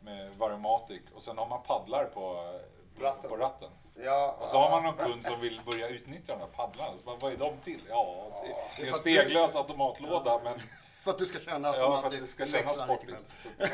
med 0.00 0.36
Varomatic. 0.36 1.00
Och 1.14 1.22
sen 1.22 1.38
har 1.38 1.46
man 1.46 1.62
paddlar 1.62 2.04
på, 2.04 2.54
på 2.98 3.04
Ratten. 3.04 3.30
på 3.30 3.36
ratten. 3.36 3.70
Ja, 3.94 4.36
Och 4.40 4.48
så 4.48 4.58
har 4.58 4.70
man 4.70 4.82
någon 4.82 5.06
kund 5.06 5.24
som 5.24 5.40
vill 5.40 5.60
börja 5.66 5.88
utnyttja 5.88 6.32
de 6.32 6.40
här 6.40 6.46
paddlarna. 6.46 6.96
Så 6.98 7.04
bara, 7.04 7.16
vad 7.20 7.32
är 7.32 7.36
de 7.36 7.56
till? 7.56 7.80
Ja, 7.88 8.26
det, 8.42 8.54
det 8.76 8.88
är 8.88 8.92
en 8.92 8.94
steglös 8.94 9.56
automatlåda 9.56 10.40
men 10.44 10.60
För 11.00 11.10
att 11.10 11.18
du 11.18 11.26
ska 11.26 11.38
känna 11.38 11.72
som 11.72 11.80
ja, 11.80 12.00
för 12.00 12.08
att 12.08 12.14
det 12.14 12.20
det 12.20 12.26
ska 12.26 12.46
kännas 12.46 12.78
sportigt. 12.78 13.32
ja. 13.58 13.66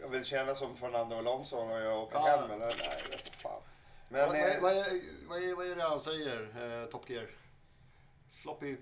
jag 0.00 0.08
vill 0.08 0.24
känna 0.24 0.54
som 0.54 0.76
Fernando 0.76 1.16
Alonso 1.18 1.64
när 1.66 1.80
jag 1.80 2.02
åker 2.02 2.16
Ja. 2.16 2.26
hem. 2.26 2.50
Eller? 2.50 2.58
Nej, 2.66 2.76
jag 3.04 3.10
vet 3.10 3.28
fan. 3.36 3.62
Men, 4.08 4.26
Vad, 4.28 4.36
eh, 4.36 4.46
vad, 4.62 4.62
vad, 4.62 4.72
är, 4.72 4.84
vad, 5.28 5.42
är, 5.42 5.54
vad 5.56 5.66
är 5.70 5.76
det 5.76 5.82
han 5.82 6.00
säger, 6.00 6.82
eh, 6.82 6.90
Top 6.90 7.10
Gear? 7.10 7.30
Floppy... 8.32 8.72
Eh, 8.72 8.76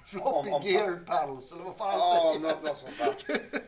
floppy 0.06 0.48
Om- 0.48 0.52
om- 0.54 0.62
Gear 0.62 1.04
Panels, 1.06 1.52
eller 1.52 1.64
vad 1.64 1.76
fan 1.76 2.00
han 2.00 2.00
ja, 2.00 2.32
säger. 2.34 2.54
något, 2.54 2.62
något 2.62 2.76
sånt 2.76 2.98
där. 3.26 3.40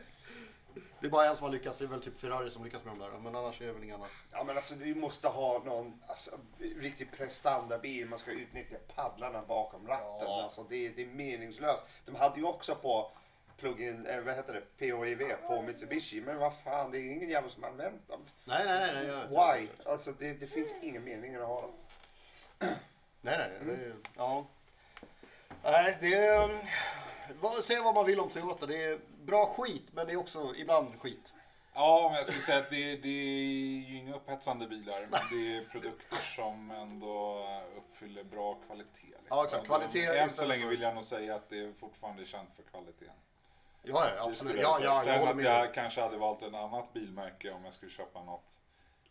Det 1.01 1.07
är 1.07 1.11
bara 1.11 1.25
en 1.29 1.35
som 1.37 1.43
har 1.45 1.51
lyckats, 1.51 1.79
det 1.79 1.85
är 1.85 1.89
väl 1.89 2.01
typ 2.01 2.19
Ferrari 2.19 2.49
som 2.49 2.63
lyckas 2.63 2.83
med 2.83 2.93
de 2.93 2.99
där. 2.99 3.19
Men 3.19 3.35
annars 3.35 3.61
är 3.61 3.65
det 3.65 3.71
väl 3.73 3.83
inga 3.83 3.93
andra. 3.95 4.07
Ja 4.31 4.43
men 4.43 4.55
alltså 4.55 4.73
du 4.75 4.95
måste 4.95 5.27
ha 5.27 5.59
någon 5.65 6.01
alltså, 6.07 6.31
riktig 6.79 7.11
prestandabil. 7.11 8.05
Man 8.07 8.19
ska 8.19 8.31
utnyttja 8.31 8.75
paddlarna 8.95 9.41
bakom 9.47 9.87
ratten. 9.87 10.27
Ja. 10.27 10.43
Alltså, 10.43 10.63
det, 10.69 10.85
är- 10.85 10.89
det 10.95 11.01
är 11.01 11.05
meningslöst. 11.07 11.83
De 12.05 12.15
hade 12.15 12.39
ju 12.39 12.45
också 12.45 12.75
på 12.75 13.11
plug-in, 13.57 14.05
eh, 14.05 14.21
vad 14.21 14.35
heter 14.35 14.53
det, 14.53 14.61
PHEV 14.77 15.47
på 15.47 15.61
Mitsubishi. 15.61 16.21
Men 16.21 16.37
vad 16.37 16.57
fan, 16.59 16.91
det 16.91 16.97
är 16.97 17.11
ingen 17.11 17.29
jävel 17.29 17.51
som 17.51 17.63
har 17.63 17.69
använt 17.69 18.07
dem. 18.07 18.19
Nej, 18.45 18.61
nej, 18.65 18.93
nej. 18.93 19.07
nej, 19.07 19.25
nej. 19.29 19.59
Why? 19.61 19.67
Alltså 19.85 20.11
det, 20.19 20.33
det 20.33 20.47
finns 20.47 20.73
ingen 20.81 21.03
mening 21.03 21.35
att 21.35 21.47
ha 21.47 21.61
dem. 21.61 21.71
Nej, 23.21 23.35
nej, 23.37 23.49
nej. 23.65 23.75
Det 23.77 23.83
är, 23.85 23.95
ja. 24.17 24.45
Nej, 25.63 25.97
det 26.01 26.13
är... 26.13 26.43
um, 26.49 26.57
vad- 27.41 27.63
Säga 27.63 27.83
vad 27.83 27.95
man 27.95 28.05
vill 28.05 28.19
om 28.19 28.29
Toyota. 28.29 28.65
Det 28.65 28.83
är 28.83 28.99
bra 29.25 29.45
skit, 29.45 29.87
men 29.93 30.07
det 30.07 30.13
är 30.13 30.19
också 30.19 30.55
ibland 30.55 30.99
skit. 30.99 31.33
ja, 31.73 32.07
men 32.09 32.17
jag 32.17 32.25
skulle 32.25 32.41
säga 32.41 32.59
att 32.59 32.69
det, 32.69 32.95
det 32.95 33.07
är 33.09 33.89
ju 33.89 33.97
inga 33.97 34.15
upphetsande 34.15 34.67
bilar. 34.67 35.01
Men 35.01 35.19
det 35.31 35.57
är 35.57 35.63
produkter 35.63 36.17
som 36.35 36.71
ändå 36.71 37.45
uppfyller 37.77 38.23
bra 38.23 38.53
kvalitet. 38.67 39.07
Liksom. 39.07 39.25
Ja, 39.29 39.43
exakt. 39.45 39.65
Kvalitet 39.65 40.05
Än 40.05 40.29
så 40.29 40.45
länge 40.45 40.65
vill 40.67 40.81
jag 40.81 40.93
nog 40.95 41.03
säga 41.03 41.35
att 41.35 41.49
det 41.49 41.79
fortfarande 41.79 42.21
är 42.21 42.25
känt 42.25 42.55
för 42.55 42.63
kvaliteten. 42.63 43.13
Ja, 43.83 44.03
ja 44.17 44.29
absolut. 44.29 44.55
jag 44.55 44.63
Ja, 44.63 44.77
ja, 44.81 44.85
jag 44.85 44.97
Sen 44.97 45.19
håller 45.19 45.31
att 45.31 45.37
med. 45.37 45.45
jag 45.45 45.73
kanske 45.73 46.01
hade 46.01 46.17
valt 46.17 46.41
ett 46.41 46.53
annat 46.53 46.93
bilmärke 46.93 47.51
om 47.51 47.63
jag 47.65 47.73
skulle 47.73 47.91
köpa 47.91 48.23
något 48.23 48.59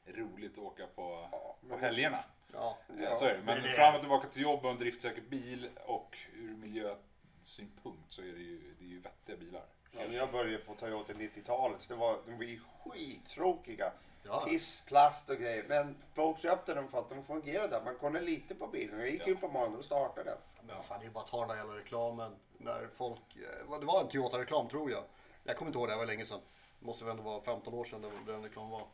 roligt 0.06 0.52
att 0.52 0.58
åka 0.58 0.86
på, 0.86 1.28
på 1.68 1.76
helgerna. 1.76 2.24
Ja. 2.52 2.78
Ja, 3.02 3.14
så 3.14 3.24
är 3.24 3.34
det. 3.34 3.40
Men 3.44 3.58
är 3.58 3.62
det. 3.62 3.68
fram 3.68 3.94
och 3.94 4.00
tillbaka 4.00 4.28
till 4.28 4.42
jobb 4.42 4.64
och 4.64 4.70
en 4.70 4.78
driftsäker 4.78 5.22
bil 5.22 5.68
och 5.86 6.18
ur 6.34 6.56
miljösynpunkt 6.56 8.12
så 8.12 8.22
är 8.22 8.32
det 8.32 8.42
ju, 8.42 8.74
det 8.78 8.84
är 8.84 8.88
ju 8.88 9.00
vettiga 9.00 9.36
bilar. 9.36 9.64
Ja, 9.92 10.00
jag 10.12 10.32
började 10.32 10.58
på 10.64 10.74
Toyota 10.74 11.12
90-talet, 11.12 11.82
så 11.82 11.92
det 11.92 11.98
var, 12.00 12.18
de 12.26 12.36
var 12.36 12.44
ju 12.44 12.60
skittråkiga. 12.84 13.92
Ja. 14.22 14.44
Piss, 14.48 14.82
plast 14.86 15.30
och 15.30 15.36
grejer. 15.36 15.64
Men 15.68 15.96
folk 16.14 16.38
köpte 16.42 16.74
dem 16.74 16.88
för 16.88 16.98
att 16.98 17.08
de 17.08 17.24
fungerade. 17.24 17.80
Man 17.84 17.94
kunde 17.98 18.20
lita 18.20 18.54
på 18.54 18.66
bilen. 18.66 18.98
Jag 19.00 19.10
gick 19.10 19.22
Ja. 19.26 19.32
upp 19.32 19.40
på 19.40 19.48
morgonen 19.48 19.78
och 19.78 19.84
startade 19.84 20.30
den. 20.30 20.38
Men 20.66 20.76
vad 20.76 20.84
fan, 20.84 20.98
det 21.00 21.06
är 21.06 21.10
bara 21.10 21.24
att 21.24 21.30
ta 21.30 21.38
den 21.40 21.48
där 21.48 21.56
jävla 21.56 21.76
reklamen. 21.76 22.32
När 22.58 22.88
folk... 22.96 23.20
eh, 23.36 23.78
Det 23.80 23.86
var 23.86 24.00
en 24.00 24.08
Toyota-reklam 24.08 24.68
tror 24.68 24.90
jag. 24.90 25.02
Jag 25.44 25.56
kommer 25.56 25.68
inte 25.68 25.78
ihåg 25.78 25.88
det, 25.88 25.92
det 25.94 25.98
var 25.98 26.06
länge 26.06 26.24
sedan. 26.24 26.40
Det 26.80 26.86
måste 26.86 27.04
väl 27.04 27.10
ändå 27.10 27.22
vara 27.22 27.40
15 27.42 27.74
år 27.74 27.84
sedan 27.84 28.04
den 28.26 28.42
reklamen 28.42 28.70
var. 28.70 28.86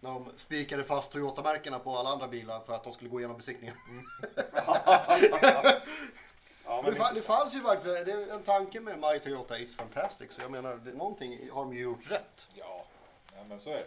När 0.00 0.10
de 0.10 0.28
spikade 0.36 0.84
fast 0.84 1.12
Toyota-märkena 1.12 1.78
på 1.78 1.90
alla 1.96 2.10
andra 2.10 2.28
bilar 2.28 2.60
för 2.60 2.74
att 2.74 2.84
de 2.84 2.92
skulle 2.92 3.10
gå 3.10 3.18
igenom 3.20 3.36
besiktningen. 3.36 3.74
Ja, 6.76 6.82
Men 6.82 6.94
det, 6.94 7.00
fa- 7.00 7.14
det 7.14 7.22
fanns 7.22 7.54
ju 7.54 7.60
faktiskt 7.60 8.06
det 8.06 8.12
är 8.12 8.32
en 8.34 8.42
tanke 8.42 8.80
med 8.80 8.98
My 8.98 9.18
Toyota 9.18 9.58
is 9.58 9.76
fantastic. 9.76 10.32
Så 10.32 10.42
jag 10.42 10.50
menar, 10.50 10.76
det, 10.76 10.92
någonting 10.92 11.50
har 11.50 11.64
de 11.64 11.74
ju 11.74 11.82
gjort 11.82 12.10
rätt. 12.10 12.48
Ja, 12.54 12.84
ja 13.36 13.44
men 13.48 13.58
så 13.58 13.70
är 13.70 13.74
det. 13.74 13.86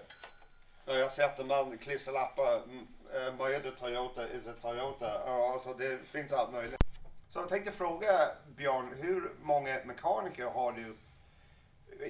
Ja, 0.85 0.93
jag 0.93 1.01
har 1.01 1.09
sett 1.09 1.39
en 1.39 1.47
man 1.47 1.77
klisterlappar. 1.77 2.55
mm, 2.63 2.87
eh, 3.13 3.33
My 3.33 3.71
Toyota 3.71 4.29
is 4.29 4.47
a 4.47 4.53
Toyota. 4.61 5.21
Ja, 5.25 5.51
alltså 5.53 5.73
det 5.73 5.97
finns 6.07 6.33
allt 6.33 6.51
möjligt. 6.53 6.81
Så 7.29 7.39
jag 7.39 7.49
tänkte 7.49 7.71
fråga 7.71 8.29
Björn, 8.47 8.93
hur 9.01 9.31
många 9.41 9.79
mekaniker 9.85 10.45
har 10.45 10.71
du 10.71 10.97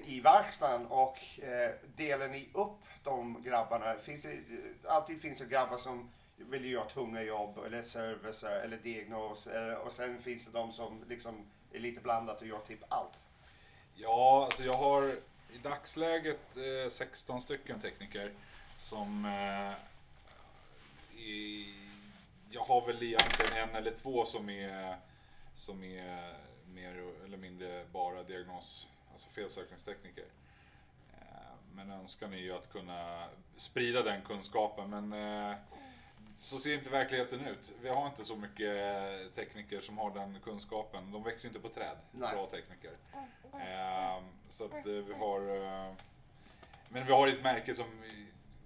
i 0.06 0.20
verkstaden 0.22 0.88
och 0.88 1.18
eh, 1.44 1.72
delar 1.96 2.28
ni 2.28 2.50
upp 2.54 2.78
de 3.04 3.44
grabbarna? 3.44 3.96
Finns 3.96 4.22
det, 4.24 4.32
eh, 4.32 4.38
alltid 4.94 5.22
finns 5.22 5.40
det 5.40 5.46
grabbar 5.46 5.78
som 5.78 6.10
vill 6.38 6.66
göra 6.66 6.86
tunga 6.86 7.22
jobb 7.22 7.58
eller 7.66 7.82
service 7.82 8.44
eller 8.44 8.78
diagnos 8.78 9.48
och 9.86 9.94
sen 9.94 10.20
finns 10.20 10.46
det 10.46 10.52
de 10.52 10.72
som 10.72 11.04
liksom 11.10 11.46
är 11.72 11.80
lite 11.80 12.02
blandat 12.02 12.42
och 12.42 12.48
gör 12.48 12.60
typ 12.60 12.80
allt. 12.90 13.20
Ja, 13.96 14.44
alltså 14.46 14.64
jag 14.64 14.74
har 14.74 15.04
i 15.54 15.58
dagsläget 15.64 16.58
eh, 16.58 16.90
16 16.90 17.42
stycken 17.42 17.80
tekniker 17.80 18.32
som 18.78 19.26
eh, 19.26 19.74
i, 21.22 21.74
jag 22.50 22.62
har 22.62 22.86
väl 22.88 23.04
egentligen 23.04 23.70
en 23.70 23.76
eller 23.76 23.92
två 23.92 24.26
som 24.26 24.50
är 24.50 24.98
som 25.54 25.84
är 25.84 26.34
mer 26.74 27.12
eller 27.26 27.38
mindre 27.38 27.86
bara 27.92 28.24
diagnos, 28.24 28.90
alltså 29.12 29.30
felsökningstekniker. 29.30 30.26
Eh, 31.14 31.56
Men 31.76 31.92
önskan 31.92 32.34
är 32.34 32.38
ju 32.38 32.56
att 32.56 32.72
kunna 32.72 33.28
sprida 33.56 34.04
den 34.04 34.22
kunskapen 34.22 34.90
men 34.90 35.14
eh, 35.14 35.56
så 36.38 36.58
ser 36.58 36.74
inte 36.74 36.90
verkligheten 36.90 37.48
ut. 37.48 37.74
Vi 37.82 37.90
har 37.90 38.08
inte 38.08 38.26
så 38.26 38.36
mycket 38.36 39.34
tekniker 39.36 39.80
som 39.82 39.98
har 39.98 40.12
den 40.14 40.40
kunskapen. 40.44 41.12
De 41.12 41.24
växer 41.24 41.48
inte 41.48 41.60
på 41.60 41.70
träd, 41.70 41.98
Nej. 42.12 42.36
bra 42.36 42.46
tekniker. 42.50 42.92
Ehm, 43.54 44.24
så 44.50 44.66
att 44.66 44.74
eh, 44.74 44.82
vi 44.92 45.14
har... 45.14 45.40
eh, 45.56 45.94
Men 46.90 47.06
vi 47.06 47.12
har 47.14 47.28
ett 47.28 47.44
märke 47.44 47.74
som 47.74 47.86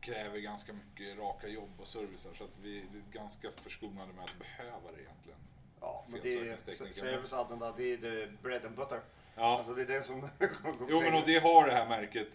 kräver 0.02 0.40
ganska 0.40 0.74
mycket 0.74 1.18
raka 1.18 1.48
jobb 1.48 1.70
och 1.78 1.88
servicer 1.88 2.32
så 2.38 2.44
att 2.44 2.60
vi 2.62 2.78
är 2.80 2.86
ganska 3.12 3.52
förskonade 3.56 4.14
med 4.14 4.24
att 4.24 4.40
behöva 4.40 4.92
det 4.96 5.02
egentligen. 5.02 5.40
Ja, 5.82 6.06
men 6.08 6.20
det 6.24 6.34
är 6.34 6.38
Felsökningstekniker. 6.38 7.00
serviceadden 7.12 7.60
där, 7.60 7.74
det 7.78 7.94
är 7.94 7.98
the 7.98 8.32
bread 8.42 8.66
and 8.66 8.76
butter. 8.76 9.02
Ja. 9.36 9.58
Alltså 9.58 9.74
det 9.74 9.82
är 9.82 9.86
det 9.86 10.04
som... 10.04 10.30
Jo 10.90 11.02
men 11.02 11.14
och 11.14 11.24
det 11.26 11.40
har 11.40 11.68
det 11.68 11.74
här 11.74 11.88
märket. 11.90 12.28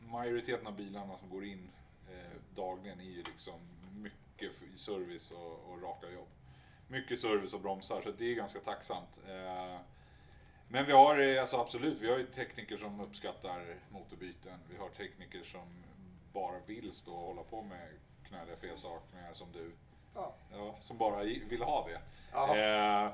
Majoriteten 0.00 0.66
av 0.66 0.76
bilarna 0.76 1.16
som 1.16 1.30
går 1.30 1.44
in 1.44 1.70
eh, 2.10 2.36
dagligen 2.54 3.00
är 3.00 3.04
ju 3.04 3.22
liksom 3.22 3.54
mycket 4.42 4.78
service 4.78 5.30
och, 5.30 5.70
och 5.70 5.82
raka 5.82 6.10
jobb. 6.10 6.28
Mycket 6.88 7.18
service 7.18 7.54
och 7.54 7.60
bromsar 7.60 8.02
så 8.02 8.10
det 8.10 8.32
är 8.32 8.34
ganska 8.34 8.58
tacksamt. 8.58 9.20
Eh, 9.28 9.80
men 10.68 10.86
vi 10.86 10.92
har 10.92 11.18
eh, 11.18 11.40
alltså 11.40 11.56
absolut, 11.56 12.00
vi 12.00 12.10
har 12.10 12.18
ju 12.18 12.26
tekniker 12.26 12.76
som 12.76 13.00
uppskattar 13.00 13.76
motorbyten. 13.90 14.58
Vi 14.70 14.76
har 14.76 14.88
tekniker 14.88 15.42
som 15.42 15.84
bara 16.32 16.58
vill 16.66 16.92
stå 16.92 17.12
och 17.12 17.26
hålla 17.26 17.42
på 17.42 17.62
med 17.62 17.88
knöliga 18.28 18.56
felsakningar 18.56 19.34
som 19.34 19.52
du. 19.52 19.72
Ja. 20.14 20.34
Ja, 20.52 20.76
som 20.80 20.98
bara 20.98 21.22
vill 21.22 21.62
ha 21.62 21.88
det. 21.88 22.00
Eh, 22.34 23.12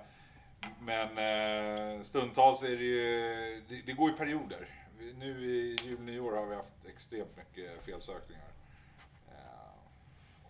men 0.81 1.19
eh, 1.19 2.03
stundtals 2.03 2.63
är 2.63 2.77
det 2.77 2.85
ju, 2.85 3.63
det, 3.69 3.83
det 3.87 3.93
går 3.93 4.11
i 4.11 4.13
perioder. 4.13 4.69
Nu 5.15 5.45
i 5.45 5.77
jul 5.83 6.01
nyår 6.01 6.37
har 6.37 6.47
vi 6.47 6.55
haft 6.55 6.87
extremt 6.89 7.37
mycket 7.37 7.83
felsökningar. 7.83 8.49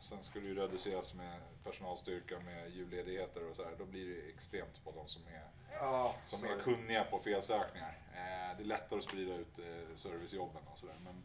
Sen 0.06 0.22
ska 0.22 0.40
det 0.40 0.46
ju 0.46 0.54
reduceras 0.54 1.14
med 1.14 1.40
personalstyrka 1.64 2.38
med 2.40 2.70
julledigheter 2.70 3.50
och 3.50 3.56
så 3.56 3.64
här. 3.64 3.72
Då 3.78 3.84
blir 3.84 4.14
det 4.14 4.28
extremt 4.34 4.84
på 4.84 4.90
de 4.92 5.08
som 5.08 5.22
är, 5.26 5.44
Ja, 5.80 6.14
som 6.24 6.44
är 6.44 6.56
det. 6.56 6.62
kunniga 6.62 7.04
på 7.04 7.18
felsökningar. 7.18 7.98
Eh, 8.14 8.56
det 8.56 8.62
är 8.62 8.66
lättare 8.66 8.98
att 8.98 9.04
sprida 9.04 9.34
ut 9.34 9.58
eh, 9.58 9.94
servicejobben 9.94 10.62
och 10.72 10.78
sådär. 10.78 10.94
Men 11.04 11.22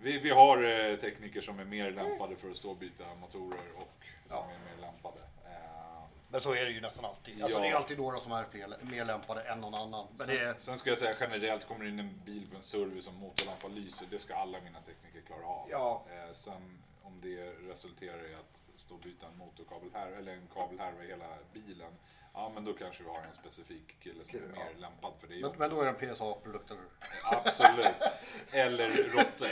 vi, 0.00 0.18
vi 0.18 0.30
har 0.30 0.62
eh, 0.90 0.96
tekniker 0.96 1.40
som 1.40 1.58
är 1.60 1.64
mer 1.64 1.90
lämpade 1.90 2.36
för 2.36 2.50
att 2.50 2.56
stå 2.56 2.70
och 2.70 2.76
byta 2.76 3.14
motorer 3.20 3.72
och 3.76 4.04
som 4.28 4.36
Ja. 4.36 4.50
är 4.54 4.76
mer 4.76 4.80
lämpade. 4.86 5.18
Eh, 5.46 6.08
Men 6.30 6.40
så 6.40 6.54
är 6.54 6.64
det 6.64 6.70
ju 6.70 6.80
nästan 6.80 7.04
alltid. 7.04 7.42
Alltså 7.42 7.58
Ja. 7.58 7.62
det 7.64 7.70
är 7.70 7.74
alltid 7.76 7.98
några 7.98 8.20
som 8.20 8.32
är 8.32 8.44
fel, 8.44 8.74
mer 8.80 9.04
lämpade 9.04 9.40
än 9.42 9.60
någon 9.60 9.74
annan. 9.74 10.06
Men 10.18 10.26
det 10.26 10.38
är, 10.38 10.50
Sen, 10.52 10.60
sen 10.60 10.76
ska 10.76 10.90
jag 10.90 10.98
säga 10.98 11.16
generellt, 11.20 11.64
kommer 11.68 11.84
det 11.84 11.90
in 11.90 11.98
en 12.00 12.20
bil 12.24 12.46
på 12.50 12.56
en 12.56 12.62
service 12.62 13.08
och 13.08 13.14
motorlampa 13.14 13.68
lyser, 13.68 14.06
det 14.10 14.18
ska 14.18 14.34
alla 14.34 14.60
mina 14.60 14.80
tekniker 14.80 15.20
klara 15.26 15.46
av. 15.46 15.68
Ja. 15.70 16.04
Eh, 16.10 16.32
sen 16.32 16.78
om 17.06 17.20
det 17.20 17.50
resulterar 17.50 18.30
i 18.30 18.34
att 18.34 18.62
stå 18.76 18.94
och 18.94 19.00
byta 19.00 19.26
en 19.26 19.36
motorkabel 19.36 19.90
här, 19.92 20.12
eller 20.12 20.32
en 20.32 20.48
kabelhärva 20.54 21.04
i 21.04 21.06
hela 21.06 21.28
bilen, 21.52 21.92
ja 22.32 22.50
men 22.54 22.64
då 22.64 22.72
kanske 22.72 23.02
vi 23.02 23.08
har 23.08 23.18
en 23.18 23.32
specifik 23.32 24.00
kille 24.00 24.24
som 24.24 24.38
är 24.38 24.42
mer 24.42 24.74
lämpad 24.78 25.12
för 25.18 25.28
det 25.28 25.40
men, 25.40 25.52
men 25.58 25.70
då 25.70 25.80
är 25.80 25.84
det 25.84 25.90
en 25.90 26.14
PSA-produkt, 26.14 26.70
eller? 26.70 26.84
Absolut. 27.24 28.02
Eller 28.50 28.90
råttor. 28.90 29.48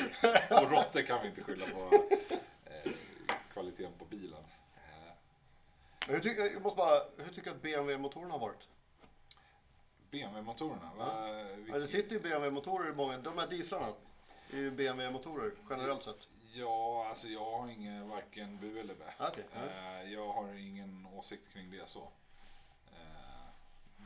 Och 0.62 0.70
råttor 0.70 1.02
kan 1.02 1.23
vi 1.23 1.28
inte 1.28 1.42
skylla 1.42 1.66
på 1.66 1.94
eh, 2.64 2.92
kvaliteten 3.52 3.92
på 3.99 4.04
bilen. 4.04 4.44
Men 6.06 6.14
hur, 6.14 6.23
ty, 6.23 6.28
jag 6.28 6.62
måste 6.62 6.76
bara, 6.76 7.02
hur 7.16 7.34
tycker 7.34 7.50
du 7.50 7.56
att 7.56 7.62
BMW-motorerna 7.62 8.32
har 8.32 8.38
varit? 8.38 8.68
BMW-motorerna, 10.11 10.90
va? 10.99 11.28
Ja, 11.73 11.78
det 11.78 11.88
sitter 11.88 12.16
ju 12.16 12.20
BMW-motorer 12.20 12.90
i 12.90 12.94
många, 12.94 13.18
de 13.18 13.38
här 13.38 13.46
dieslarna 13.46 13.87
är 14.50 14.56
ju 14.56 14.70
BMW-motorer 14.70 15.52
generellt 15.70 16.02
sett. 16.02 16.28
Ja, 16.56 17.06
alltså 17.08 17.28
jag 17.28 17.50
har 17.50 17.68
ingen 17.68 18.08
varken 18.08 18.58
bu 18.58 18.80
eller 18.80 18.94
bä. 18.94 19.12
Ja. 19.18 19.30
Eh, 19.54 20.12
Jag 20.12 20.32
har 20.32 20.54
ingen 20.54 21.06
åsikt 21.14 21.52
kring 21.52 21.70
det 21.70 21.88
så. 21.88 22.08
Eh, 22.92 22.99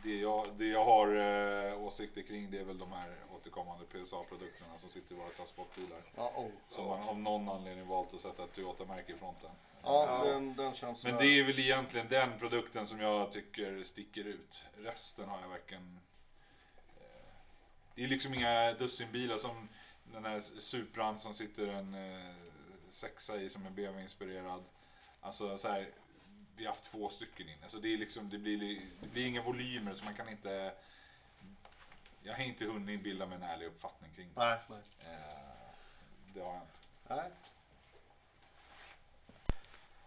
Det 0.02 0.17
jag, 0.17 0.47
det 0.57 0.67
jag 0.67 0.85
har 0.85 1.17
eh, 1.17 1.83
åsikter 1.83 2.23
kring 2.23 2.50
det 2.50 2.59
är 2.59 2.64
väl 2.64 2.78
de 2.78 2.93
här 2.93 3.17
återkommande 3.37 3.85
PSA-produkterna 3.85 4.78
som 4.78 4.90
sitter 4.90 5.14
i 5.14 5.19
våra 5.19 5.28
transportbilar. 5.28 5.99
Ja, 6.17 6.33
oh. 6.37 6.50
Som 6.69 6.87
man 6.87 7.09
av 7.09 7.19
någon 7.19 7.49
anledning 7.49 7.87
valt 7.88 8.14
att 8.14 8.21
sätta 8.21 8.45
ett 8.45 8.52
Toyota-märke 8.52 9.12
i 9.12 9.17
fronten. 9.17 9.50
ja 9.83 10.23
den, 10.25 10.55
den 10.57 10.75
känns 10.75 11.05
Men 11.05 11.17
det 11.17 11.26
är 11.26 11.45
väl 11.45 11.59
egentligen 11.59 12.09
den 12.09 12.38
produkten 12.38 12.87
som 12.87 13.00
jag 13.00 13.33
tycker 13.33 13.83
sticker 13.83 14.25
ut. 14.25 14.64
Resten 14.76 15.28
har 15.28 15.40
jag 15.40 15.49
verkligen... 15.49 16.00
Det 17.95 18.05
är 18.05 18.09
liksom 18.09 18.35
inga 18.35 18.73
dussinbilar 18.73 19.37
som 19.37 19.69
den 20.12 20.25
här 20.25 20.41
Supran 20.41 21.19
som 21.19 21.35
sitter 21.35 21.67
en 21.69 21.95
eh, 21.95 22.35
sexa 22.91 23.37
i 23.37 23.49
som 23.49 23.67
är 23.67 23.71
BMW-inspirerad. 23.71 24.65
Alltså 25.21 25.59
så 25.59 25.69
här, 25.69 25.91
vi 26.57 26.65
har 26.65 26.73
haft 26.73 26.85
två 26.85 27.09
stycken 27.09 27.49
in. 27.49 27.59
Alltså 27.62 27.79
det, 27.79 27.95
är 27.95 27.99
liksom, 27.99 28.31
det, 28.31 28.38
blir, 28.38 28.81
det 29.00 29.09
blir 29.09 29.27
inga 29.27 29.43
volymer 29.43 29.95
så 29.95 30.05
man 30.05 30.15
kan 30.15 30.29
inte... 30.29 30.73
Jag 32.23 32.35
har 32.35 32.45
inte 32.45 32.65
hunnit 32.65 33.03
bilda 33.03 33.27
mig 33.27 33.37
en 33.37 33.43
ärlig 33.43 33.67
uppfattning 33.67 34.11
kring 34.17 34.29
det. 34.35 34.41
Nej, 34.41 34.59
nej. 34.69 34.81
Eh, 35.00 35.33
Det 36.35 36.41
har 36.41 36.53
jag 36.53 36.62
inte. 36.62 36.79
nej. 37.09 37.31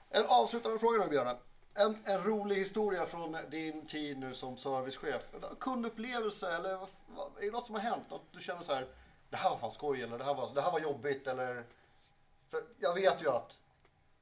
En 0.10 0.26
avslutande 0.28 0.80
fråga 0.80 1.04
nu 1.04 1.10
Björne. 1.10 1.36
En, 1.74 1.98
en 2.06 2.24
rolig 2.24 2.56
historia 2.56 3.06
från 3.06 3.38
din 3.50 3.86
tid 3.86 4.18
nu 4.18 4.34
som 4.34 4.58
servicechef. 4.58 5.24
Kundupplevelse 5.60 6.56
eller 6.56 6.78
vad, 7.08 7.38
är 7.38 7.46
det 7.46 7.52
något 7.52 7.66
som 7.66 7.76
har 7.76 7.82
hänt? 7.82 8.10
Något 8.10 8.26
du 8.32 8.42
känner 8.42 8.64
så 8.64 8.74
här, 8.74 8.88
det 9.32 9.38
här 9.38 9.50
var 9.50 9.58
fan 9.58 9.72
skoj 9.72 10.02
eller 10.02 10.18
det 10.18 10.24
här 10.24 10.36
var, 10.36 10.54
det 10.56 10.62
här 10.62 10.72
var 10.72 10.80
jobbigt 10.80 11.28
eller? 11.28 11.64
För 12.50 12.64
jag 12.78 12.94
vet 12.94 13.24
ju 13.24 13.30
att 13.30 13.60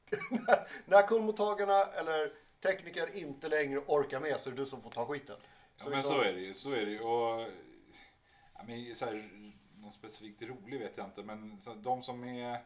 när, 0.32 0.68
när 0.86 1.08
kundmottagarna 1.08 1.84
eller 1.84 2.34
tekniker 2.62 3.18
inte 3.18 3.50
längre 3.50 3.80
orkar 3.80 4.20
med 4.20 4.40
så 4.40 4.50
är 4.50 4.54
det 4.54 4.62
du 4.62 4.66
som 4.66 4.82
får 4.82 4.90
ta 4.90 5.06
skiten. 5.06 5.36
Ja, 5.78 5.90
men 5.90 6.04
så 6.04 6.22
är 6.22 6.34
det 6.34 6.40
ju. 6.40 6.54
Så 6.54 6.72
är 6.72 6.86
det 6.86 6.92
ju. 6.92 7.00
Och, 7.00 7.50
ja, 8.54 8.62
men, 8.68 8.96
så 8.96 9.06
här, 9.06 9.30
någon 9.76 9.92
specifikt 9.92 10.42
rolig 10.42 10.80
vet 10.80 10.98
jag 10.98 11.06
inte, 11.06 11.24
men 11.24 11.62
så, 11.62 11.74
de 11.74 12.04
som 12.04 12.24
är... 12.24 12.64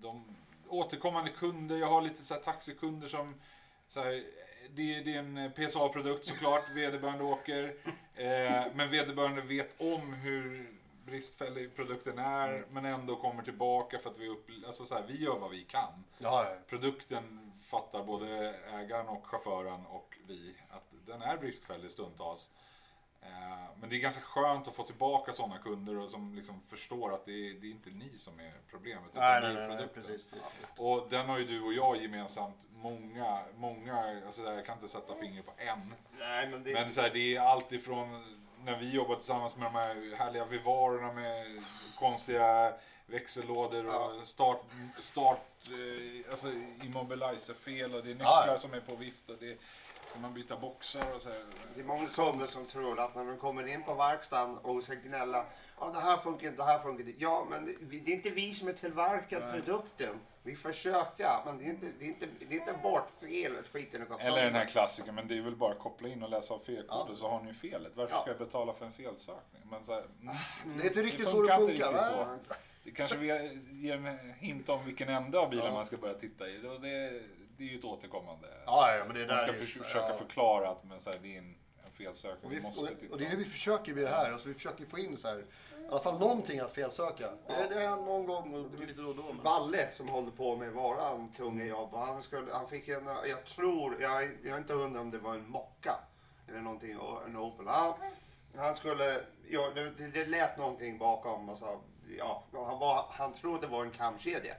De 0.00 0.36
återkommande 0.68 1.30
kunder, 1.30 1.76
jag 1.76 1.88
har 1.88 2.02
lite 2.02 2.24
så 2.24 2.34
här, 2.34 2.40
taxikunder 2.40 3.08
som... 3.08 3.40
Så 3.86 4.00
här, 4.00 4.24
det, 4.70 5.00
det 5.00 5.14
är 5.14 5.18
en 5.18 5.52
PSA-produkt 5.52 6.24
såklart, 6.24 6.70
vederbörande 6.70 7.24
åker. 7.24 7.76
Eh, 8.20 8.66
men 8.74 8.90
vederbörande 8.90 9.42
vet 9.42 9.80
om 9.80 10.12
hur 10.12 10.72
bristfällig 11.06 11.76
produkten 11.76 12.18
är, 12.18 12.64
men 12.70 12.84
ändå 12.84 13.16
kommer 13.16 13.42
tillbaka 13.42 13.98
för 13.98 14.10
att 14.10 14.18
vi, 14.18 14.28
upp, 14.28 14.50
alltså, 14.66 14.84
så 14.84 14.94
här, 14.94 15.04
vi 15.08 15.24
gör 15.24 15.38
vad 15.38 15.50
vi 15.50 15.62
kan 15.62 16.04
Ja, 16.18 16.44
ja. 16.44 16.56
produkten 16.68 17.52
fattar 17.60 18.02
både 18.02 18.54
ägaren 18.72 19.08
och 19.08 19.26
chauffören 19.26 19.86
och 19.86 20.18
vi 20.26 20.56
att 20.70 21.06
den 21.06 21.22
är 21.22 21.36
bristfällig 21.36 21.90
stundtals. 21.90 22.50
Eh, 23.22 23.28
Men 23.80 23.88
det 23.90 23.96
är 23.96 24.00
ganska 24.00 24.22
skönt 24.22 24.68
att 24.68 24.74
få 24.74 24.84
tillbaka 24.84 25.32
sådana 25.32 25.58
kunder 25.58 26.06
som 26.06 26.34
liksom 26.34 26.60
förstår 26.66 27.14
att 27.14 27.24
det 27.24 27.32
är, 27.32 27.54
det 27.54 27.66
är 27.66 27.70
inte 27.70 27.90
ni 27.90 28.12
som 28.12 28.40
är 28.40 28.52
problemet. 28.70 29.10
Nej, 29.14 29.40
nej, 29.42 29.54
nej, 29.54 29.68
nej, 29.68 29.88
precis. 29.94 30.30
Och 30.76 31.06
den 31.10 31.28
har 31.28 31.38
ju 31.38 31.44
du 31.44 31.62
och 31.62 31.72
jag 31.72 32.02
gemensamt 32.02 32.56
många, 32.74 33.38
många, 33.56 34.22
alltså 34.26 34.42
jag 34.42 34.66
kan 34.66 34.74
inte 34.76 34.88
sätta 34.88 35.14
fingret 35.14 35.46
på 35.46 35.52
en. 35.56 35.94
Nej, 36.18 36.48
men 36.48 36.64
det... 36.64 36.72
Men 36.72 36.92
så 36.92 37.00
här, 37.00 37.10
det 37.10 37.36
är 37.36 37.40
allt 37.40 37.72
ifrån 37.72 38.36
när 38.64 38.78
vi 38.78 38.90
jobbar 38.90 39.14
tillsammans 39.16 39.56
med 39.56 39.66
de 39.66 39.74
här 39.74 40.16
härliga 40.16 40.44
vivarerna 40.44 41.12
med 41.12 41.46
konstiga 41.98 42.74
växellådor 43.06 43.86
och 43.96 44.26
start, 44.26 44.62
start 44.98 45.46
eh, 45.68 46.30
alltså 46.30 46.48
immobilizer-fel 46.82 47.94
och 47.94 48.02
det 48.04 48.10
är 48.10 48.14
nycklar 48.14 48.30
Ja, 48.30 48.44
ja. 48.46 48.58
som 48.58 48.74
är 48.74 48.80
på 48.80 48.96
vift 48.96 49.30
och 49.30 49.36
det 49.40 49.58
ska 50.10 50.18
man 50.18 50.34
byta 50.34 50.56
boxar 50.56 51.14
och 51.14 51.20
så 51.20 51.28
här. 51.28 51.38
Det 51.74 51.80
är 51.80 51.84
många 51.84 52.06
kunder 52.06 52.46
som 52.46 52.66
tror 52.66 53.00
att 53.00 53.14
när 53.14 53.24
de 53.24 53.36
kommer 53.38 53.66
in 53.66 53.82
på 53.82 53.94
verkstaden 53.94 54.58
och 54.58 54.82
ska 54.82 54.94
gnälla. 54.94 55.44
Ja, 55.80 55.90
det 55.94 56.00
här 56.00 56.16
funkar 56.16 56.46
inte, 56.48 56.62
det 56.62 56.64
här 56.66 56.78
funkar 56.78 57.08
inte. 57.08 57.22
Ja, 57.22 57.46
men 57.50 57.66
det, 57.66 57.96
är 57.96 58.14
inte 58.14 58.30
vi 58.30 58.54
som 58.54 58.68
är 58.68 58.72
tillverkat 58.72 59.52
produkten. 59.52 60.14
Vi 60.42 60.56
försöker, 60.56 61.44
men 61.44 61.58
det 61.58 61.64
är 61.64 61.68
inte, 61.68 61.86
det 61.98 62.04
är 62.04 62.08
inte, 62.08 62.26
det 62.48 62.54
är 62.54 62.58
inte 62.58 62.74
vårt 62.82 63.10
fel 63.20 63.58
att 63.58 63.68
skiten 63.68 64.00
har 64.00 64.08
gått 64.08 64.20
Eller 64.20 64.44
den 64.44 64.54
här 64.54 64.66
klassikern, 64.66 65.14
men 65.14 65.28
det 65.28 65.38
är 65.38 65.42
väl 65.42 65.56
bara 65.56 65.72
att 65.72 65.78
koppla 65.78 66.08
in 66.08 66.22
och 66.22 66.30
läsa 66.30 66.54
av 66.54 66.58
felkoder 66.58 67.14
så 67.14 67.28
har 67.28 67.40
ni 67.42 67.54
felet. 67.54 67.92
Varför 67.94 68.14
Ja. 68.14 68.20
ska 68.20 68.30
jag 68.30 68.38
betala 68.38 68.72
för 68.72 68.86
en 68.86 68.92
felsökning? 68.92 69.62
Men 69.70 69.84
så 69.84 69.92
här, 69.94 70.04
mm, 70.22 70.36
Det 70.78 70.82
är 70.84 70.86
inte 70.88 71.02
riktigt 71.02 71.24
det 71.26 71.30
så 71.30 71.42
det 71.42 71.56
funkar 71.56 71.88
inte 71.88 72.04
så. 72.04 72.38
Det 72.84 72.90
kanske 72.90 73.16
vi- 73.16 73.60
ger 73.70 73.94
en 74.06 74.34
hint 74.34 74.68
om 74.68 74.84
vilken 74.84 75.08
ände 75.08 75.38
av 75.38 75.50
bilen 75.50 75.74
man 75.74 75.86
ska 75.86 75.96
börja 75.96 76.14
titta 76.14 76.48
i. 76.48 76.58
Det, 76.58 77.22
det, 77.60 77.66
är 77.66 77.72
ju 77.72 77.78
ett 77.78 77.84
återkommande. 77.84 78.48
Ja, 78.66 78.96
ja, 78.96 79.04
men 79.04 79.14
det 79.14 79.22
är 79.22 79.26
man 79.26 79.36
där 79.36 79.42
ska 79.42 79.52
just- 79.52 79.72
för, 79.72 79.84
försöka 79.84 80.08
ja. 80.08 80.14
förklara 80.14 80.68
att 80.68 80.84
men, 80.84 81.00
så 81.00 81.10
här, 81.10 81.18
det 81.22 81.34
är 81.34 81.38
en, 81.38 81.54
en 81.84 81.92
felsökning. 81.92 82.50
Och, 82.50 82.52
vi, 82.52 82.60
måste 82.60 82.80
och, 82.80 83.00
titta. 83.00 83.12
och 83.12 83.18
det 83.18 83.26
är 83.26 83.30
det 83.30 83.36
vi 83.36 83.44
försöker 83.44 83.94
med 83.94 84.04
det 84.04 84.10
här. 84.10 84.32
Alltså 84.32 84.48
vi 84.48 84.54
försöker 84.54 84.84
få 84.86 84.98
in 84.98 85.16
så 85.16 85.28
här, 85.28 85.38
i 85.38 85.44
alla 85.90 86.00
fall 86.00 86.18
någonting 86.18 86.60
att 86.60 86.72
felsöka. 86.72 87.30
Det, 87.46 87.74
det 87.74 87.82
är 87.84 87.90
någon 87.90 88.26
gång 88.26 88.54
och 88.54 88.70
det 88.70 88.84
är 88.84 88.86
lite 88.86 89.00
då 89.00 89.08
och 89.08 89.16
då. 89.16 89.22
Men... 89.22 89.42
Valle 89.42 89.90
som 89.90 90.08
håller 90.08 90.30
på 90.30 90.56
med 90.56 90.72
våran 90.72 91.32
tunga 91.32 91.64
jobb. 91.64 91.94
Han, 91.94 92.22
skulle, 92.22 92.52
han 92.52 92.66
fick 92.66 92.88
en, 92.88 93.06
jag 93.06 93.44
tror, 93.44 94.02
jag, 94.02 94.22
jag 94.22 94.54
är 94.54 94.58
inte 94.58 94.74
hundra 94.74 95.00
om 95.00 95.10
det 95.10 95.18
var 95.18 95.34
en 95.34 95.48
mocka. 95.48 95.94
Eller 96.48 96.60
någonting, 96.60 96.90
en 97.26 97.36
Opel. 97.36 97.66
Han, 97.66 97.94
han 98.56 98.76
skulle, 98.76 99.20
ja, 99.48 99.70
det, 99.74 99.90
det, 99.90 100.06
det 100.06 100.26
lät 100.26 100.58
någonting 100.58 100.98
bakom. 100.98 101.48
Och 101.48 101.58
så, 101.58 101.80
ja, 102.18 102.44
han, 102.52 102.78
var, 102.78 103.04
han 103.10 103.32
trodde 103.32 103.60
det 103.60 103.66
var 103.66 103.84
en 103.84 103.90
kamkedja. 103.90 104.54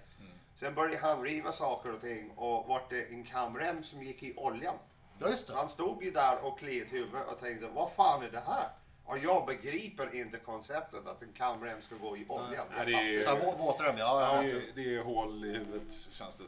Sen 0.61 0.75
började 0.75 0.97
han 1.07 1.23
riva 1.23 1.51
saker 1.51 1.91
och 1.93 2.01
ting 2.01 2.31
och 2.35 2.67
vart 2.67 2.89
det 2.89 3.03
en 3.03 3.23
kamrem 3.23 3.83
som 3.83 4.03
gick 4.03 4.23
i 4.23 4.33
oljan. 4.37 4.75
Ja, 5.19 5.29
just 5.29 5.47
det. 5.47 5.53
Han 5.53 5.69
stod 5.69 6.03
ju 6.03 6.11
där 6.11 6.45
och 6.45 6.59
kliade 6.59 6.89
huvudet 6.89 7.27
och 7.31 7.39
tänkte, 7.39 7.67
vad 7.73 7.91
fan 7.91 8.23
är 8.23 8.29
det 8.31 8.43
här? 8.47 8.69
Och 9.05 9.17
jag 9.17 9.45
begriper 9.45 10.15
inte 10.15 10.37
konceptet 10.37 11.07
att 11.07 11.21
en 11.21 11.33
kamrem 11.33 11.81
ska 11.81 11.95
gå 11.95 12.17
i 12.17 12.25
oljan. 12.29 12.65
Nej, 12.77 12.85
det 12.85 12.91
är- 12.91 13.23
Så 13.23 13.29
här, 13.29 13.57
våtrem, 13.57 13.97
ja. 13.97 14.41
det, 14.41 14.51
är, 14.51 14.63
det 14.75 14.95
är 14.95 15.03
hål 15.03 15.45
i 15.45 15.51
huvudet 15.51 15.93
känns 16.11 16.35
det. 16.35 16.43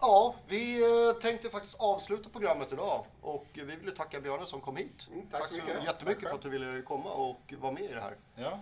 Ja, 0.00 0.34
vi 0.48 0.82
eh, 0.82 1.12
tänkte 1.20 1.50
faktiskt 1.50 1.76
avsluta 1.80 2.28
programmet 2.28 2.72
idag. 2.72 3.04
Och 3.20 3.46
vi 3.52 3.62
vill 3.76 3.94
tacka 3.94 4.20
Björne 4.20 4.46
som 4.46 4.60
kom 4.60 4.76
hit. 4.76 5.08
Mm, 5.12 5.26
tack 5.30 5.48
så 5.48 5.54
mycket. 5.54 5.84
jättemycket 5.84 6.22
Tack 6.22 6.30
för 6.30 6.36
att 6.36 6.42
du 6.42 6.48
ville 6.48 6.82
komma 6.82 7.10
och 7.12 7.54
vara 7.58 7.72
med 7.72 7.82
i 7.82 7.92
det 7.94 8.00
här. 8.00 8.16
Ja, 8.34 8.60